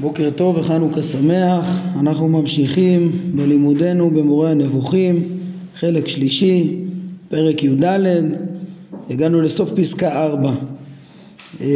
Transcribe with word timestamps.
בוקר 0.00 0.30
טוב 0.30 0.56
וחנוכה 0.56 1.02
שמח, 1.02 1.80
אנחנו 2.00 2.28
ממשיכים 2.28 3.10
בלימודנו 3.34 4.10
במורה 4.10 4.50
הנבוכים, 4.50 5.22
חלק 5.74 6.08
שלישי, 6.08 6.76
פרק 7.28 7.64
י"ד, 7.64 7.84
הגענו 9.10 9.40
לסוף 9.40 9.72
פסקה 9.72 10.24
4. 10.24 10.50
אמ, 11.60 11.66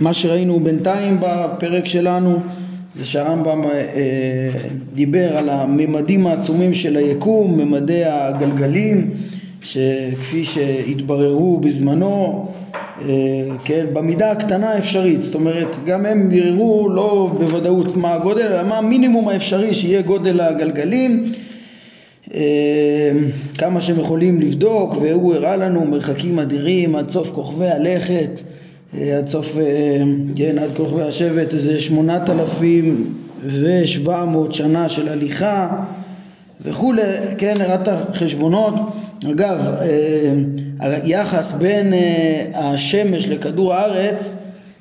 מה 0.00 0.14
שראינו 0.14 0.60
בינתיים 0.60 1.18
בפרק 1.20 1.88
שלנו 1.88 2.38
זה 2.96 3.04
שהרמב"ם 3.04 3.64
אה, 3.64 4.48
דיבר 4.94 5.36
על 5.36 5.48
הממדים 5.48 6.26
העצומים 6.26 6.74
של 6.74 6.96
היקום, 6.96 7.58
ממדי 7.58 8.04
הגלגלים, 8.04 9.10
שכפי 9.62 10.44
שהתבררו 10.44 11.60
בזמנו 11.60 12.48
כן, 13.64 13.86
במידה 13.92 14.30
הקטנה 14.30 14.70
האפשרית, 14.70 15.22
זאת 15.22 15.34
אומרת 15.34 15.76
גם 15.86 16.06
הם 16.06 16.28
ביררו 16.28 16.88
לא 16.88 17.30
בוודאות 17.38 17.96
מה 17.96 18.14
הגודל, 18.14 18.46
אלא 18.46 18.62
מה 18.62 18.78
המינימום 18.78 19.28
האפשרי 19.28 19.74
שיהיה 19.74 20.02
גודל 20.02 20.40
הגלגלים, 20.40 21.24
אה, 22.34 23.10
כמה 23.58 23.80
שהם 23.80 24.00
יכולים 24.00 24.40
לבדוק, 24.40 24.96
והוא 25.00 25.34
הראה 25.34 25.56
לנו 25.56 25.84
מרחקים 25.84 26.38
אדירים 26.38 26.96
עד 26.96 27.08
סוף 27.08 27.30
כוכבי 27.30 27.68
הלכת, 27.68 28.40
אה, 28.98 29.18
עד 29.18 29.28
סוף, 29.28 29.56
כן, 30.34 30.58
עד 30.58 30.76
כוכבי 30.76 31.02
השבט, 31.02 31.54
איזה 31.54 31.80
שמונת 31.80 32.30
אלפים 32.30 33.14
ושבע 33.46 34.24
מאות 34.24 34.52
שנה 34.52 34.88
של 34.88 35.08
הליכה 35.08 35.68
וכולי, 36.64 37.02
כן, 37.38 37.60
הראה 37.60 37.74
את 37.74 37.88
החשבונות 37.88 38.74
אגב, 39.30 39.58
אה, 39.80 40.94
היחס 41.02 41.52
בין 41.52 41.94
אה, 41.94 42.44
השמש 42.54 43.28
לכדור 43.28 43.74
הארץ, 43.74 44.34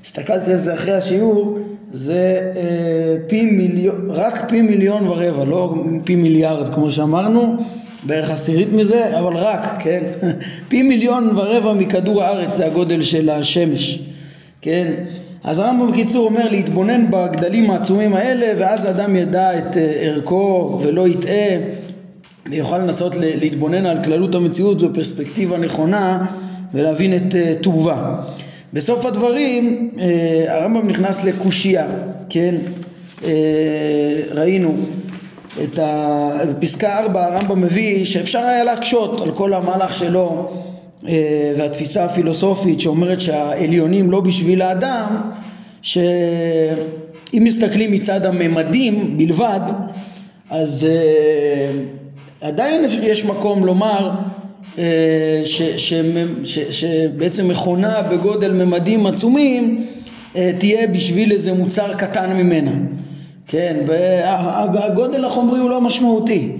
הסתכלתי 0.05 0.51
על 0.51 0.57
זה 0.57 0.73
אחרי 0.73 0.93
השיעור, 0.93 1.59
זה 1.91 2.51
אה, 2.55 3.15
פי 3.27 3.45
מיליון, 3.45 4.07
רק 4.09 4.49
פי 4.49 4.61
מיליון 4.61 5.07
ורבע, 5.07 5.45
לא 5.45 5.73
פי 6.03 6.15
מיליארד 6.15 6.73
כמו 6.73 6.91
שאמרנו, 6.91 7.55
בערך 8.03 8.29
עשירית 8.29 8.73
מזה, 8.73 9.19
אבל 9.19 9.35
רק, 9.35 9.75
כן? 9.79 10.03
פי 10.69 10.83
מיליון 10.83 11.29
ורבע 11.35 11.73
מכדור 11.73 12.23
הארץ 12.23 12.55
זה 12.55 12.65
הגודל 12.65 13.01
של 13.01 13.29
השמש, 13.29 13.99
כן? 14.61 14.93
אז 15.43 15.59
הרמב"ם 15.59 15.91
בקיצור 15.91 16.25
אומר 16.25 16.49
להתבונן 16.49 17.11
בגדלים 17.11 17.71
העצומים 17.71 18.13
האלה 18.13 18.53
ואז 18.57 18.85
האדם 18.85 19.15
ידע 19.15 19.57
את 19.57 19.77
ערכו 20.01 20.79
ולא 20.83 21.07
יטעה 21.07 21.57
ויוכל 22.49 22.77
לנסות 22.77 23.15
להתבונן 23.19 23.85
על 23.85 24.03
כללות 24.03 24.35
המציאות 24.35 24.81
בפרספקטיבה 24.81 25.57
נכונה 25.57 26.25
ולהבין 26.73 27.15
את 27.15 27.35
אה, 27.35 27.53
טובה. 27.61 28.15
בסוף 28.73 29.05
הדברים 29.05 29.91
אה, 29.99 30.45
הרמב"ם 30.47 30.87
נכנס 30.87 31.23
לקושייה, 31.23 31.87
כן? 32.29 32.55
אה, 33.23 33.29
ראינו 34.31 34.75
את 35.63 35.79
ה... 35.79 36.29
בפסקה 36.59 36.99
4 36.99 37.25
הרמב"ם 37.25 37.61
מביא 37.61 38.05
שאפשר 38.05 38.39
היה 38.39 38.63
להקשות 38.63 39.21
על 39.21 39.31
כל 39.31 39.53
המהלך 39.53 39.95
שלו 39.95 40.51
והתפיסה 41.57 42.05
הפילוסופית 42.05 42.81
שאומרת 42.81 43.21
שהעליונים 43.21 44.11
לא 44.11 44.19
בשביל 44.19 44.61
האדם 44.61 45.21
שאם 45.81 46.13
מסתכלים 47.33 47.91
מצד 47.91 48.25
הממדים 48.25 49.17
בלבד 49.17 49.59
אז 50.49 50.87
עדיין 52.41 52.85
יש 53.01 53.25
מקום 53.25 53.65
לומר 53.65 54.11
אה, 54.77 55.41
ש, 55.45 55.61
ש, 55.61 55.93
ש, 56.43 56.59
שבעצם 56.59 57.47
מכונה 57.47 58.01
בגודל 58.01 58.51
ממדים 58.51 59.05
עצומים 59.05 59.85
אה, 60.35 60.51
תהיה 60.59 60.87
בשביל 60.87 61.31
איזה 61.31 61.53
מוצר 61.53 61.93
קטן 61.93 62.33
ממנה. 62.33 62.71
כן, 63.47 63.77
הגודל 64.73 65.25
החומרי 65.25 65.59
הוא 65.59 65.69
לא 65.69 65.81
משמעותי. 65.81 66.51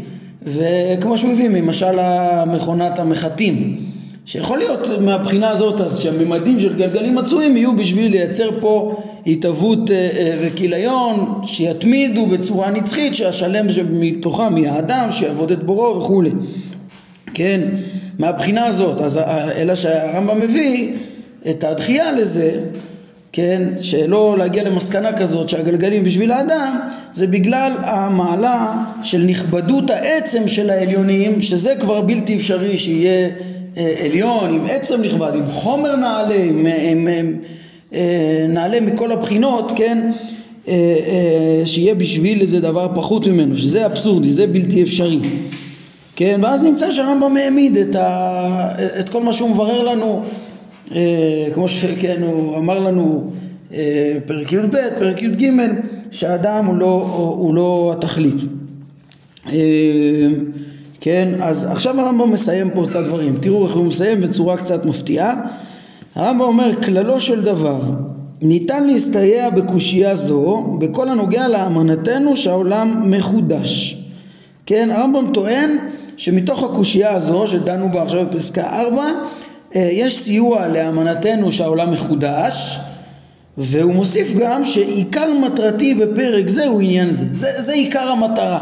וכמו 0.44 1.18
שהוא 1.18 1.32
הביא 1.32 1.50
ממשל 1.50 2.00
המכונת 2.00 3.00
המחטים 3.00 3.78
שיכול 4.26 4.58
להיות 4.58 4.88
מהבחינה 5.02 5.50
הזאת 5.50 5.82
אז 5.82 6.00
שהממדים 6.00 6.60
של 6.60 6.76
גלגלים 6.76 7.16
מצויים 7.16 7.58
יהיו 7.58 7.76
בשביל 7.76 8.12
לייצר 8.12 8.50
פה 8.60 9.04
התהוות 9.28 9.92
אה, 9.92 10.38
וכיליון 10.42 11.42
שיתמידו 11.44 12.26
בצורה 12.26 12.70
נצחית 12.70 13.16
שהשלם 13.16 13.72
שמתוכם 13.72 14.58
יהיה 14.58 14.74
האדם 14.74 15.12
שיעבוד 15.12 15.52
את 15.52 15.64
בורו 15.64 15.98
וכולי. 15.98 16.32
כן 17.34 17.62
מהבחינה 18.20 18.66
הזאת 18.66 19.02
אז 19.02 19.18
אלא 19.56 19.76
שהרמב"ם 19.76 20.40
מביא 20.40 20.94
את 21.50 21.64
הדחייה 21.64 22.12
לזה 22.12 22.60
כן, 23.34 23.70
שלא 23.82 24.36
להגיע 24.38 24.64
למסקנה 24.64 25.14
כזאת 25.14 25.50
שהגלגלים 25.50 26.04
בשביל 26.04 26.32
האדם 26.32 26.80
זה 27.14 27.28
בגלל 27.28 27.72
המעלה 27.82 28.76
של 29.04 29.24
נכבדות 29.28 29.90
העצם 29.90 30.48
של 30.48 30.70
העליונים 30.70 31.42
שזה 31.42 31.74
כבר 31.80 32.02
בלתי 32.02 32.36
אפשרי 32.36 32.78
שיהיה 32.78 33.30
אה, 33.78 33.96
עליון, 34.06 34.54
עם 34.54 34.66
עצם 34.70 35.02
נכבד, 35.02 35.32
עם 35.36 35.46
חומר 35.52 35.96
נעלה, 35.96 36.36
עם, 36.36 36.66
עם, 36.66 36.68
עם 36.90 37.08
אה, 37.08 37.22
נעלה 38.50 38.82
מכל 38.82 39.12
הבחינות, 39.12 39.72
כן, 39.76 40.12
אה, 40.68 41.62
שיהיה 41.66 41.96
בשביל 41.96 42.42
איזה 42.42 42.60
דבר 42.60 42.88
פחות 42.96 43.28
ממנו, 43.28 43.58
שזה 43.58 43.86
אבסורדי, 43.86 44.32
זה 44.32 44.48
בלתי 44.48 44.84
אפשרי. 44.84 45.20
כן, 46.16 46.40
ואז 46.44 46.64
נמצא 46.64 46.92
שהרמב"ם 46.92 47.38
העמיד 47.38 47.78
את, 47.78 47.96
ה, 47.96 48.70
את 49.00 49.10
כל 49.10 49.24
מה 49.24 49.34
שהוא 49.34 49.50
מברר 49.50 49.82
לנו, 49.82 50.24
כמו 51.54 51.70
שכן 51.70 52.22
הוא 52.24 52.58
אמר 52.58 52.80
לנו 52.80 53.32
פרק 54.26 54.52
י"ב, 54.52 54.76
פרק 55.00 55.22
י"ג, 55.22 55.52
שהאדם 56.12 56.66
הוא 56.66 56.76
לא, 56.76 57.04
הוא 57.38 57.54
לא 57.54 57.96
התכלית. 57.98 58.36
כן, 61.02 61.30
אז 61.42 61.68
עכשיו 61.72 62.00
הרמב"ם 62.00 62.34
מסיים 62.34 62.70
פה 62.70 62.84
את 62.84 62.96
הדברים, 62.96 63.36
תראו 63.42 63.68
איך 63.68 63.76
הוא 63.76 63.86
מסיים 63.86 64.22
בצורה 64.22 64.58
קצת 64.58 64.86
מפתיעה. 64.86 65.34
הרמב"ם 66.16 66.42
אומר, 66.42 66.82
כללו 66.84 67.22
של 67.22 67.42
דבר, 67.42 67.80
ניתן 68.42 68.88
להסתייע 68.88 69.50
בקושייה 69.50 70.16
זו 70.16 70.78
בכל 70.80 71.10
הנוגע 71.10 71.48
לאמנתנו 71.48 72.38
שהעולם 72.38 73.12
מחודש. 73.12 73.98
כן, 74.66 74.90
הרמב"ם 74.92 75.28
טוען 75.34 75.78
שמתוך 76.18 76.64
הקושייה 76.64 77.12
הזו 77.12 77.48
שדנו 77.48 77.92
בה 77.92 78.04
עכשיו 78.04 78.26
בפסקה 78.26 78.82
4 78.82 79.04
אה, 79.76 79.90
יש 79.92 80.18
סיוע 80.18 80.68
לאמנתנו 80.68 81.52
שהעולם 81.52 81.92
מחודש 81.92 82.80
והוא 83.58 83.94
מוסיף 83.94 84.34
גם 84.40 84.66
שעיקר 84.66 85.28
מטרתי 85.46 85.96
בפרק 85.96 86.48
זה 86.48 86.68
הוא 86.68 86.82
עניין 86.82 87.12
זה, 87.12 87.26
זה, 87.34 87.62
זה 87.62 87.74
עיקר 87.74 88.08
המטרה. 88.08 88.60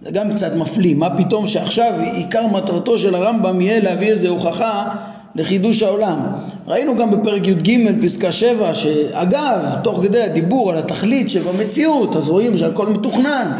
זה 0.00 0.10
גם 0.10 0.32
קצת 0.32 0.54
מפליא, 0.56 0.94
מה 0.94 1.18
פתאום 1.18 1.46
שעכשיו 1.46 1.92
עיקר 2.12 2.46
מטרתו 2.46 2.98
של 2.98 3.14
הרמב"ם 3.14 3.60
יהיה 3.60 3.80
להביא 3.80 4.08
איזה 4.08 4.28
הוכחה 4.28 4.88
לחידוש 5.34 5.82
העולם. 5.82 6.18
ראינו 6.66 6.96
גם 6.96 7.10
בפרק 7.10 7.46
י"ג 7.46 8.00
פסקה 8.02 8.32
7 8.32 8.74
שאגב 8.74 9.64
תוך 9.82 10.00
כדי 10.02 10.22
הדיבור 10.22 10.70
על 10.70 10.78
התכלית 10.78 11.30
שבמציאות 11.30 12.16
אז 12.16 12.28
רואים 12.28 12.58
שהכל 12.58 12.86
מתוכנן 12.86 13.52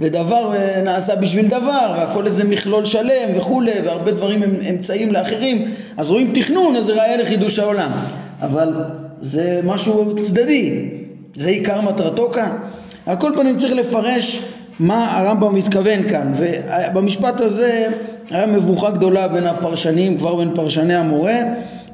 ודבר 0.00 0.54
אה, 0.54 0.82
נעשה 0.84 1.16
בשביל 1.16 1.46
דבר 1.46 1.94
והכל 1.98 2.26
איזה 2.26 2.44
מכלול 2.44 2.84
שלם 2.84 3.28
וכולי 3.36 3.80
והרבה 3.84 4.10
דברים 4.10 4.42
הם 4.42 4.50
אמצעים 4.70 5.12
לאחרים 5.12 5.70
אז 5.96 6.10
רואים 6.10 6.32
תכנון 6.34 6.76
אז 6.76 6.84
זה 6.84 6.92
ראיה 6.92 7.16
לחידוש 7.16 7.58
העולם 7.58 7.90
אבל 8.40 8.74
זה 9.20 9.60
משהו 9.64 10.14
צדדי 10.20 10.88
זה 11.36 11.50
עיקר 11.50 11.80
מטרתו 11.80 12.30
כאן. 12.30 12.50
על 13.06 13.16
כל 13.16 13.32
פנים 13.34 13.56
צריך 13.56 13.72
לפרש 13.72 14.42
מה 14.80 15.18
הרמב"ם 15.18 15.54
מתכוון 15.54 16.08
כאן 16.08 16.32
ובמשפט 16.36 17.40
הזה 17.40 17.88
היה 18.30 18.46
מבוכה 18.46 18.90
גדולה 18.90 19.28
בין 19.28 19.46
הפרשנים 19.46 20.18
כבר 20.18 20.34
בין 20.34 20.50
פרשני 20.54 20.94
המורה 20.94 21.38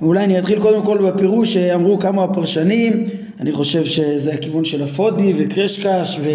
ואולי 0.02 0.24
אני 0.24 0.38
אתחיל 0.38 0.60
קודם 0.60 0.82
כל 0.82 0.98
בפירוש 0.98 1.54
שאמרו 1.54 1.98
כמה 1.98 2.34
פרשנים 2.34 3.06
אני 3.40 3.52
חושב 3.52 3.84
שזה 3.84 4.32
הכיוון 4.32 4.64
של 4.64 4.84
אפודי 4.84 5.32
וקרשקש 5.36 6.20
ו... 6.22 6.30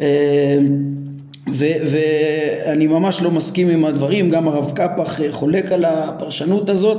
אה, 0.00 0.58
ואני 1.56 2.86
ממש 2.86 3.22
לא 3.22 3.30
מסכים 3.30 3.68
עם 3.68 3.84
הדברים, 3.84 4.30
גם 4.30 4.48
הרב 4.48 4.72
קפח 4.74 5.20
חולק 5.30 5.72
על 5.72 5.84
הפרשנות 5.84 6.70
הזאת, 6.70 6.98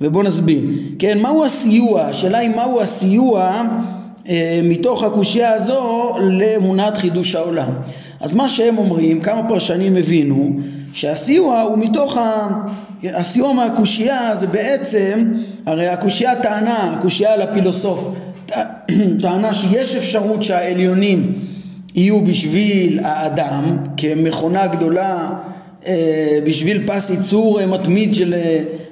ובואו 0.00 0.22
נסביר. 0.22 0.60
כן, 0.98 1.18
מהו 1.22 1.44
הסיוע? 1.44 2.02
השאלה 2.02 2.38
היא 2.38 2.50
מהו 2.50 2.80
הסיוע 2.80 3.62
אה, 4.28 4.60
מתוך 4.64 5.02
הקושייה 5.02 5.54
הזו 5.54 6.12
לאמונת 6.20 6.96
חידוש 6.96 7.34
העולם. 7.34 7.68
אז 8.22 8.34
מה 8.34 8.48
שהם 8.48 8.78
אומרים, 8.78 9.20
כמה 9.20 9.48
פרשנים 9.48 9.96
הבינו, 9.96 10.50
שהסיוע 10.92 11.60
הוא 11.60 11.78
מתוך 11.78 12.16
ה... 12.16 12.48
הסיוע 13.04 13.52
מהקושייה 13.52 14.34
זה 14.34 14.46
בעצם, 14.46 15.32
הרי 15.66 15.88
הקושייה 15.88 16.36
טענה, 16.36 16.96
הקושייה 16.96 17.32
על 17.32 17.42
הפילוסוף, 17.42 18.08
טענה 19.22 19.54
שיש 19.54 19.96
אפשרות 19.96 20.42
שהעליונים 20.42 21.32
יהיו 21.94 22.24
בשביל 22.24 23.00
האדם 23.02 23.76
כמכונה 23.96 24.66
גדולה 24.66 25.28
אה, 25.86 26.38
בשביל 26.44 26.82
פס 26.86 27.10
ייצור 27.10 27.66
מתמיד 27.66 28.14
של 28.14 28.34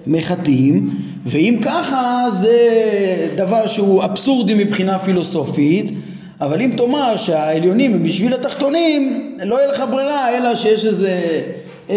מחטים 0.07 0.91
ואם 1.27 1.59
ככה 1.63 2.25
זה 2.31 2.59
דבר 3.37 3.67
שהוא 3.67 4.05
אבסורדי 4.05 4.65
מבחינה 4.65 4.99
פילוסופית 4.99 5.91
אבל 6.41 6.61
אם 6.61 6.71
תאמר 6.77 7.17
שהעליונים 7.17 7.95
הם 7.95 8.03
בשביל 8.03 8.35
התחתונים 8.35 9.33
לא 9.45 9.55
יהיה 9.55 9.69
לך 9.71 9.83
ברירה 9.91 10.37
אלא 10.37 10.55
שיש 10.55 10.87
איזה 10.87 11.21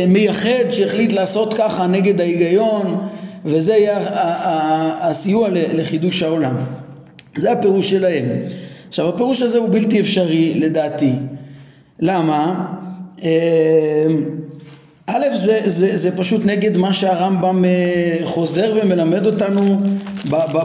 מייחד 0.08 0.70
שהחליט 0.70 1.12
לעשות 1.12 1.54
ככה 1.54 1.88
נגד 1.88 2.22
ההיגיון 2.22 3.08
וזה 3.46 3.74
יהיה 3.74 4.00
הסיוע 5.02 5.50
לחידוש 5.52 6.24
העולם. 6.24 6.56
זה 7.36 7.52
הפירוש 7.52 7.90
שלהם. 7.90 8.26
עכשיו 8.90 9.10
הפירוש 9.10 9.42
הזה 9.42 9.58
הוא 9.58 9.70
בלתי 9.70 10.00
אפשרי 10.00 10.54
לדעתי. 10.54 11.12
למה? 12.00 12.66
א', 15.08 15.24
זה, 15.34 15.60
זה, 15.66 15.98
זה 15.98 16.18
פשוט 16.18 16.46
נגד 16.46 16.78
מה 16.78 16.94
שהרמב"ם 16.94 17.66
אה, 17.66 18.18
חוזר 18.24 18.74
ומלמד 18.84 19.26
אותנו 19.26 19.78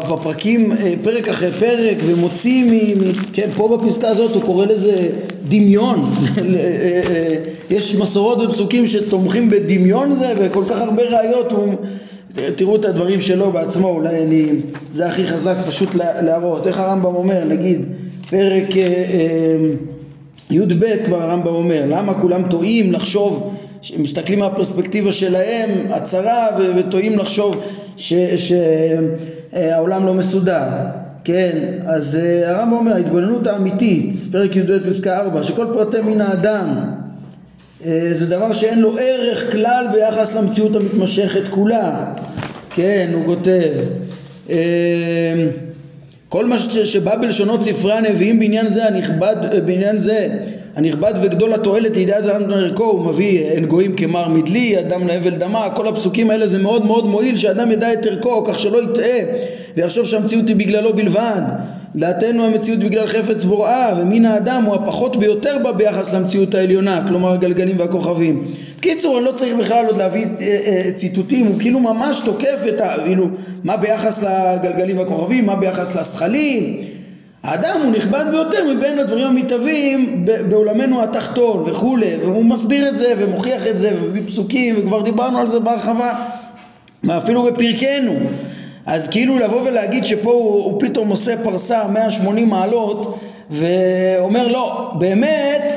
בפרקים, 0.09 0.73
אה, 0.73 0.95
פרק 1.03 1.29
אחרי 1.29 1.53
פרק, 1.53 1.97
ומוציא, 2.07 2.65
מ, 2.65 2.99
מ, 2.99 3.13
כן, 3.33 3.49
פה 3.55 3.77
בפסקה 3.77 4.09
הזאת 4.09 4.35
הוא 4.35 4.43
קורא 4.43 4.67
לזה 4.67 5.09
דמיון. 5.49 6.05
אה, 6.39 7.35
יש 7.71 7.95
מסורות 7.95 8.39
ופסוקים 8.39 8.87
שתומכים 8.87 9.51
בדמיון 9.51 10.15
זה, 10.15 10.35
וכל 10.37 10.65
כך 10.69 10.81
הרבה 10.81 11.03
ראיות, 11.03 11.53
הוא, 11.53 11.75
תראו 12.57 12.77
את 12.77 12.85
הדברים 12.85 13.21
שלו 13.21 13.53
בעצמו, 13.53 13.89
אולי 13.89 14.23
אני, 14.23 14.47
זה 14.95 15.07
הכי 15.07 15.27
חזק 15.27 15.57
פשוט 15.69 15.95
להראות. 15.95 16.67
איך 16.67 16.79
הרמב"ם 16.79 17.15
אומר, 17.15 17.45
נגיד, 17.45 17.87
פרק... 18.31 18.69
י"ב 20.51 20.85
כבר 21.05 21.23
הרמב"ם 21.23 21.55
אומר, 21.55 21.85
למה 21.89 22.15
כולם 22.15 22.43
טועים 22.49 22.93
לחשוב, 22.93 23.51
מסתכלים 23.99 24.39
מהפרספקטיבה 24.39 25.13
שלהם, 25.13 25.71
הצרה, 25.91 26.47
וטועים 26.77 27.19
לחשוב 27.19 27.65
שהעולם 29.57 30.07
לא 30.07 30.15
מסודר. 30.15 30.63
כן, 31.25 31.59
אז 31.87 32.17
אה, 32.17 32.51
הרמב"ם 32.51 32.73
אומר, 32.73 32.93
ההתבוננות 32.93 33.47
האמיתית, 33.47 34.15
פרק 34.33 34.57
י"ב 34.57 34.89
פסקה 34.89 35.21
4, 35.21 35.43
שכל 35.43 35.67
פרטי 35.73 36.01
מין 36.01 36.21
האדם 36.21 36.81
אה, 37.85 38.09
זה 38.13 38.27
דבר 38.27 38.53
שאין 38.53 38.81
לו 38.81 38.99
ערך 38.99 39.53
כלל 39.53 39.87
ביחס 39.93 40.37
למציאות 40.37 40.77
המתמשכת 40.77 41.49
כולה. 41.49 42.05
כן, 42.71 43.11
הוא 43.13 43.27
כותב 43.27 43.73
אה, 44.51 45.47
כל 46.29 46.47
מה 46.47 46.59
שבא 46.59 47.17
בלשונות 47.17 47.63
ספרי 47.63 47.93
הנביאים 47.93 48.39
בעניין 48.39 48.69
זה 48.69 48.87
הנכבד, 48.87 49.37
בעניין 49.67 49.99
זה 49.99 50.29
הנכבד 50.77 51.13
וגדול 51.23 51.53
התועלת 51.53 51.97
לידיעת 51.97 52.25
אדם 52.25 52.51
ערכו 52.51 52.85
הוא 52.85 53.07
מביא 53.07 53.41
אין 53.41 53.67
גויים 53.67 53.97
כמר 53.97 54.29
מדלי, 54.29 54.79
אדם 54.79 55.07
להבל 55.07 55.31
דמה, 55.31 55.71
כל 55.71 55.89
הפסוקים 55.89 56.31
האלה 56.31 56.47
זה 56.47 56.59
מאוד 56.59 56.87
מאוד 56.87 57.07
מועיל 57.07 57.37
שאדם 57.37 57.73
ידע 57.73 57.93
את 57.93 58.07
ערכו 58.07 58.45
כך 58.45 58.59
שלא 58.59 58.83
יטעה 58.83 59.19
ויחשוב 59.77 60.07
שהמציאות 60.07 60.49
היא 60.49 60.57
בגללו 60.57 60.97
בלבד. 60.97 61.43
דעתנו 61.97 62.45
המציאות 62.45 62.79
בגלל 62.79 63.07
חפץ 63.07 63.45
בוראה 63.45 63.95
ומין 63.99 64.25
האדם 64.25 64.63
הוא 64.63 64.75
הפחות 64.75 65.17
ביותר 65.17 65.57
בה 65.63 65.73
ביחס 65.73 66.15
למציאות 66.15 66.55
העליונה 66.55 67.05
כלומר 67.09 67.33
הגלגלים 67.33 67.79
והכוכבים 67.79 68.45
בקיצור 68.79 69.19
אני 69.19 69.25
לא 69.25 69.33
צריך 69.33 69.55
בכלל 69.55 69.87
עוד 69.87 69.97
להביא 69.97 70.27
אה, 70.41 70.47
אה, 70.67 70.93
ציטוטים 70.95 71.47
הוא 71.47 71.61
כאילו 71.61 71.81
ממש 71.81 72.21
תוקף 72.25 72.61
את 72.69 72.81
ה... 72.81 72.95
כאילו 73.05 73.29
מה 73.65 73.77
ביחס 73.77 74.23
לגלגלים 74.23 74.99
והכוכבים 74.99 75.47
מה 75.47 75.57
ביחס 75.57 75.97
לזכלים. 75.97 76.77
האדם 77.43 77.81
הוא 77.85 77.93
נכבד 77.93 78.25
ביותר 78.31 78.59
מבין 78.75 78.99
הדברים 78.99 79.27
המתהווים 79.27 80.25
בעולמנו 80.49 81.03
התחתון 81.03 81.65
וכולי 81.71 82.17
והוא 82.21 82.45
מסביר 82.45 82.89
את 82.89 82.97
זה 82.97 83.15
ומוכיח 83.19 83.67
את 83.67 83.79
זה 83.79 83.93
ומביא 84.01 84.23
פסוקים 84.27 84.75
וכבר 84.79 85.03
דיברנו 85.03 85.39
על 85.39 85.47
זה 85.47 85.59
בהרחבה 85.59 86.25
ואפילו 87.05 87.43
בפרקנו. 87.43 88.15
אז 88.87 89.09
כאילו 89.09 89.39
לבוא 89.39 89.63
ולהגיד 89.63 90.07
שפה 90.07 90.31
הוא, 90.31 90.65
הוא 90.65 90.81
פתאום 90.81 91.09
עושה 91.09 91.35
פרסה 91.43 91.89
180 91.89 92.49
מעלות 92.49 93.19
ואומר 93.51 94.49
לא, 94.49 94.91
באמת 94.99 95.73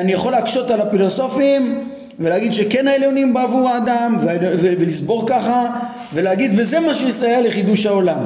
אני 0.00 0.12
יכול 0.12 0.32
להקשות 0.32 0.70
על 0.70 0.80
הפילוסופים 0.80 1.90
ולהגיד 2.18 2.52
שכן 2.52 2.88
העליונים 2.88 3.34
בעבור 3.34 3.68
האדם 3.68 4.18
ולסבור 4.60 5.24
ככה 5.26 5.66
ולהגיד 6.12 6.50
וזה 6.56 6.80
מה 6.80 6.94
שיסייע 6.94 7.40
לחידוש 7.40 7.86
העולם. 7.86 8.18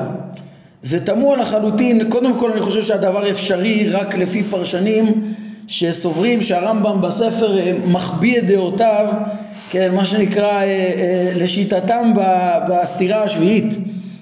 זה 0.82 1.06
תמוה 1.06 1.36
לחלוטין, 1.36 2.10
קודם 2.10 2.38
כל 2.38 2.52
אני 2.52 2.60
חושב 2.60 2.82
שהדבר 2.82 3.30
אפשרי 3.30 3.88
רק 3.88 4.14
לפי 4.14 4.42
פרשנים 4.42 5.34
שסוברים 5.66 6.42
שהרמב"ם 6.42 7.00
בספר 7.00 7.58
אה, 7.58 7.72
מחביא 7.86 8.38
את 8.38 8.46
דעותיו 8.46 9.06
כן, 9.70 9.94
מה 9.94 10.04
שנקרא 10.04 10.52
אה, 10.52 10.62
אה, 10.62 11.32
לשיטתם 11.36 12.12
בסתירה 12.68 13.22
השביעית, 13.22 13.76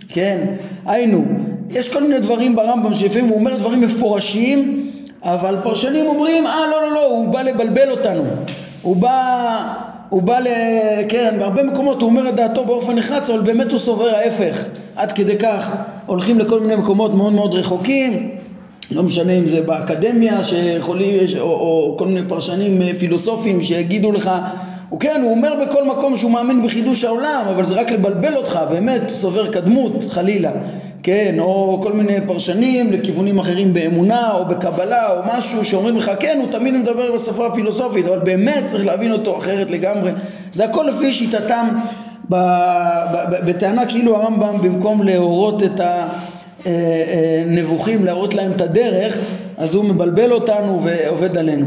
כן, 0.08 0.38
היינו, 0.86 1.24
יש 1.70 1.88
כל 1.88 2.02
מיני 2.02 2.20
דברים 2.20 2.56
ברמב"ם 2.56 2.94
שלפעמים 2.94 3.28
הוא 3.28 3.38
אומר 3.38 3.56
דברים 3.56 3.80
מפורשים, 3.80 4.79
אבל 5.22 5.56
פרשנים 5.62 6.06
אומרים, 6.06 6.46
אה 6.46 6.66
לא 6.70 6.82
לא 6.82 6.92
לא, 6.92 7.06
הוא 7.06 7.28
בא 7.28 7.42
לבלבל 7.42 7.90
אותנו, 7.90 8.22
הוא 8.82 8.96
בא, 8.96 9.74
הוא 10.08 10.22
בא 10.22 10.38
ל... 10.38 10.46
כן, 11.08 11.34
בהרבה 11.38 11.62
מקומות 11.62 12.02
הוא 12.02 12.10
אומר 12.10 12.28
את 12.28 12.36
דעתו 12.36 12.64
באופן 12.64 12.94
נחרץ, 12.94 13.30
אבל 13.30 13.40
באמת 13.40 13.70
הוא 13.70 13.78
סובר 13.78 14.08
ההפך, 14.14 14.64
עד 14.96 15.12
כדי 15.12 15.38
כך 15.38 15.70
הולכים 16.06 16.38
לכל 16.38 16.60
מיני 16.60 16.74
מקומות 16.74 17.14
מאוד 17.14 17.32
מאוד 17.32 17.54
רחוקים, 17.54 18.30
לא 18.90 19.02
משנה 19.02 19.32
אם 19.32 19.46
זה 19.46 19.60
באקדמיה 19.60 20.44
שיכולים, 20.44 21.16
או, 21.38 21.44
או 21.44 21.94
כל 21.98 22.06
מיני 22.06 22.28
פרשנים 22.28 22.96
פילוסופיים 22.98 23.62
שיגידו 23.62 24.12
לך. 24.12 24.30
הוא 24.88 25.00
כן, 25.00 25.20
הוא 25.22 25.30
אומר 25.30 25.54
בכל 25.60 25.84
מקום 25.84 26.16
שהוא 26.16 26.30
מאמין 26.30 26.62
בחידוש 26.62 27.04
העולם, 27.04 27.44
אבל 27.54 27.64
זה 27.64 27.74
רק 27.74 27.90
לבלבל 27.90 28.36
אותך, 28.36 28.60
באמת 28.70 29.08
סובר 29.08 29.46
קדמות, 29.46 30.04
חלילה. 30.08 30.50
כן, 31.02 31.34
או 31.38 31.80
כל 31.82 31.92
מיני 31.92 32.20
פרשנים 32.26 32.92
לכיוונים 32.92 33.38
אחרים 33.38 33.74
באמונה 33.74 34.32
או 34.32 34.44
בקבלה 34.44 35.12
או 35.12 35.20
משהו 35.36 35.64
שאומרים 35.64 35.96
לך 35.96 36.10
כן, 36.20 36.38
הוא 36.40 36.50
תמיד 36.50 36.74
מדבר 36.74 37.12
בשפה 37.14 37.46
הפילוסופית, 37.46 38.06
אבל 38.06 38.18
באמת 38.18 38.64
צריך 38.64 38.86
להבין 38.86 39.12
אותו 39.12 39.38
אחרת 39.38 39.70
לגמרי. 39.70 40.10
זה 40.52 40.64
הכל 40.64 40.86
לפי 40.88 41.12
שיטתם 41.12 41.68
בטענה 43.46 43.86
כאילו 43.86 44.16
הרמב"ם 44.16 44.58
במקום 44.62 45.02
להורות 45.02 45.62
את 45.62 45.80
הנבוכים, 46.64 48.04
להראות 48.04 48.34
להם 48.34 48.52
את 48.52 48.60
הדרך, 48.60 49.18
אז 49.56 49.74
הוא 49.74 49.84
מבלבל 49.84 50.32
אותנו 50.32 50.80
ועובד 50.82 51.36
עלינו. 51.36 51.66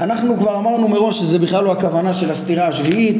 אנחנו 0.00 0.36
כבר 0.36 0.56
אמרנו 0.58 0.88
מראש 0.88 1.20
שזה 1.20 1.38
בכלל 1.38 1.64
לא 1.64 1.72
הכוונה 1.72 2.14
של 2.14 2.30
הסתירה 2.30 2.66
השביעית, 2.66 3.16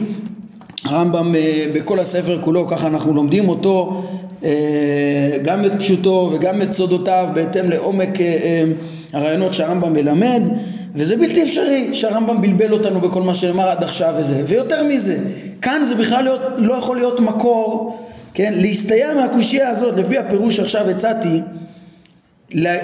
הרמב"ם 0.85 1.35
אה, 1.35 1.67
בכל 1.75 1.99
הספר 1.99 2.39
כולו, 2.41 2.69
ככה 2.69 2.87
אנחנו 2.87 3.15
לומדים 3.15 3.49
אותו, 3.49 4.03
אה, 4.03 4.24
גם 5.43 5.65
את 5.65 5.73
פשוטו 5.79 6.31
וגם 6.35 6.63
את 6.63 6.73
סודותיו 6.73 7.29
בהתאם 7.35 7.71
לעומק 7.71 8.21
אה, 8.21 8.63
הרעיונות 9.13 9.55
שהרמב"ם 9.55 9.93
מלמד 9.93 10.43
וזה 10.95 11.17
בלתי 11.17 11.43
אפשרי 11.43 11.95
שהרמב"ם 11.95 12.43
בלבל 12.43 12.73
אותנו 12.73 13.01
בכל 13.01 13.23
מה 13.23 13.35
שנאמר 13.35 13.69
עד 13.69 13.83
עכשיו 13.83 14.15
וזה 14.19 14.43
ויותר 14.47 14.85
מזה 14.85 15.19
כאן 15.63 15.85
זה 15.85 15.95
בכלל 15.95 16.25
להיות, 16.25 16.41
לא 16.57 16.75
יכול 16.75 16.97
להיות 16.97 17.21
מקור 17.21 17.99
כן 18.35 18.53
להסתייע 18.57 19.15
מהקושייה 19.15 19.69
הזאת 19.69 19.97
לפי 19.97 20.19
הפירוש 20.19 20.57
שעכשיו 20.57 20.91
הצעתי 20.91 21.41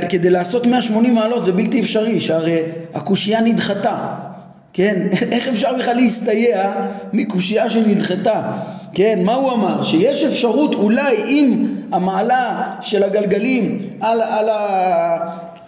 כדי 0.09 0.31
לעשות 0.31 0.67
180 0.67 1.15
מעלות 1.15 1.45
זה 1.45 1.53
בלתי 1.53 1.81
אפשרי, 1.81 2.21
שהרי 2.21 2.63
הקושייה 2.95 3.41
נדחתה, 3.41 4.15
כן? 4.73 5.07
איך 5.33 5.49
אפשר 5.49 5.79
בכלל 5.79 5.97
להסתייע 5.97 6.73
מקושייה 7.13 7.71
שנדחתה? 7.71 8.53
כן, 8.95 9.19
מה 9.25 9.35
הוא 9.35 9.53
אמר? 9.53 9.83
שיש 9.83 10.25
אפשרות 10.25 10.75
אולי 10.75 11.17
אם 11.29 11.67
המעלה 11.93 12.73
של 12.81 13.03
הגלגלים 13.03 13.79
על, 14.01 14.21
על 14.21 14.49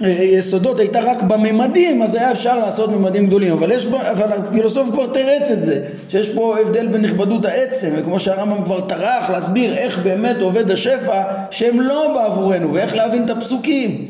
היסודות 0.00 0.80
הייתה 0.80 1.00
רק 1.00 1.22
בממדים, 1.22 2.02
אז 2.02 2.14
היה 2.14 2.32
אפשר 2.32 2.58
לעשות 2.58 2.90
ממדים 2.90 3.26
גדולים. 3.26 3.52
אבל, 3.52 3.72
יש, 3.72 3.86
אבל 3.86 4.32
הפילוסוף 4.32 4.90
כבר 4.90 5.06
תרץ 5.06 5.50
את 5.50 5.62
זה, 5.62 5.84
שיש 6.08 6.28
פה 6.28 6.58
הבדל 6.58 6.86
בנכבדות 6.86 7.44
העצם, 7.44 7.90
וכמו 7.96 8.18
שהרמב"ם 8.18 8.64
כבר 8.64 8.80
טרח 8.80 9.30
להסביר 9.30 9.76
איך 9.76 9.98
באמת 9.98 10.36
עובד 10.40 10.70
השפע, 10.70 11.22
שהם 11.50 11.80
לא 11.80 12.12
בעבורנו, 12.14 12.72
ואיך 12.72 12.96
להבין 12.96 13.24
את 13.24 13.30
הפסוקים. 13.30 14.06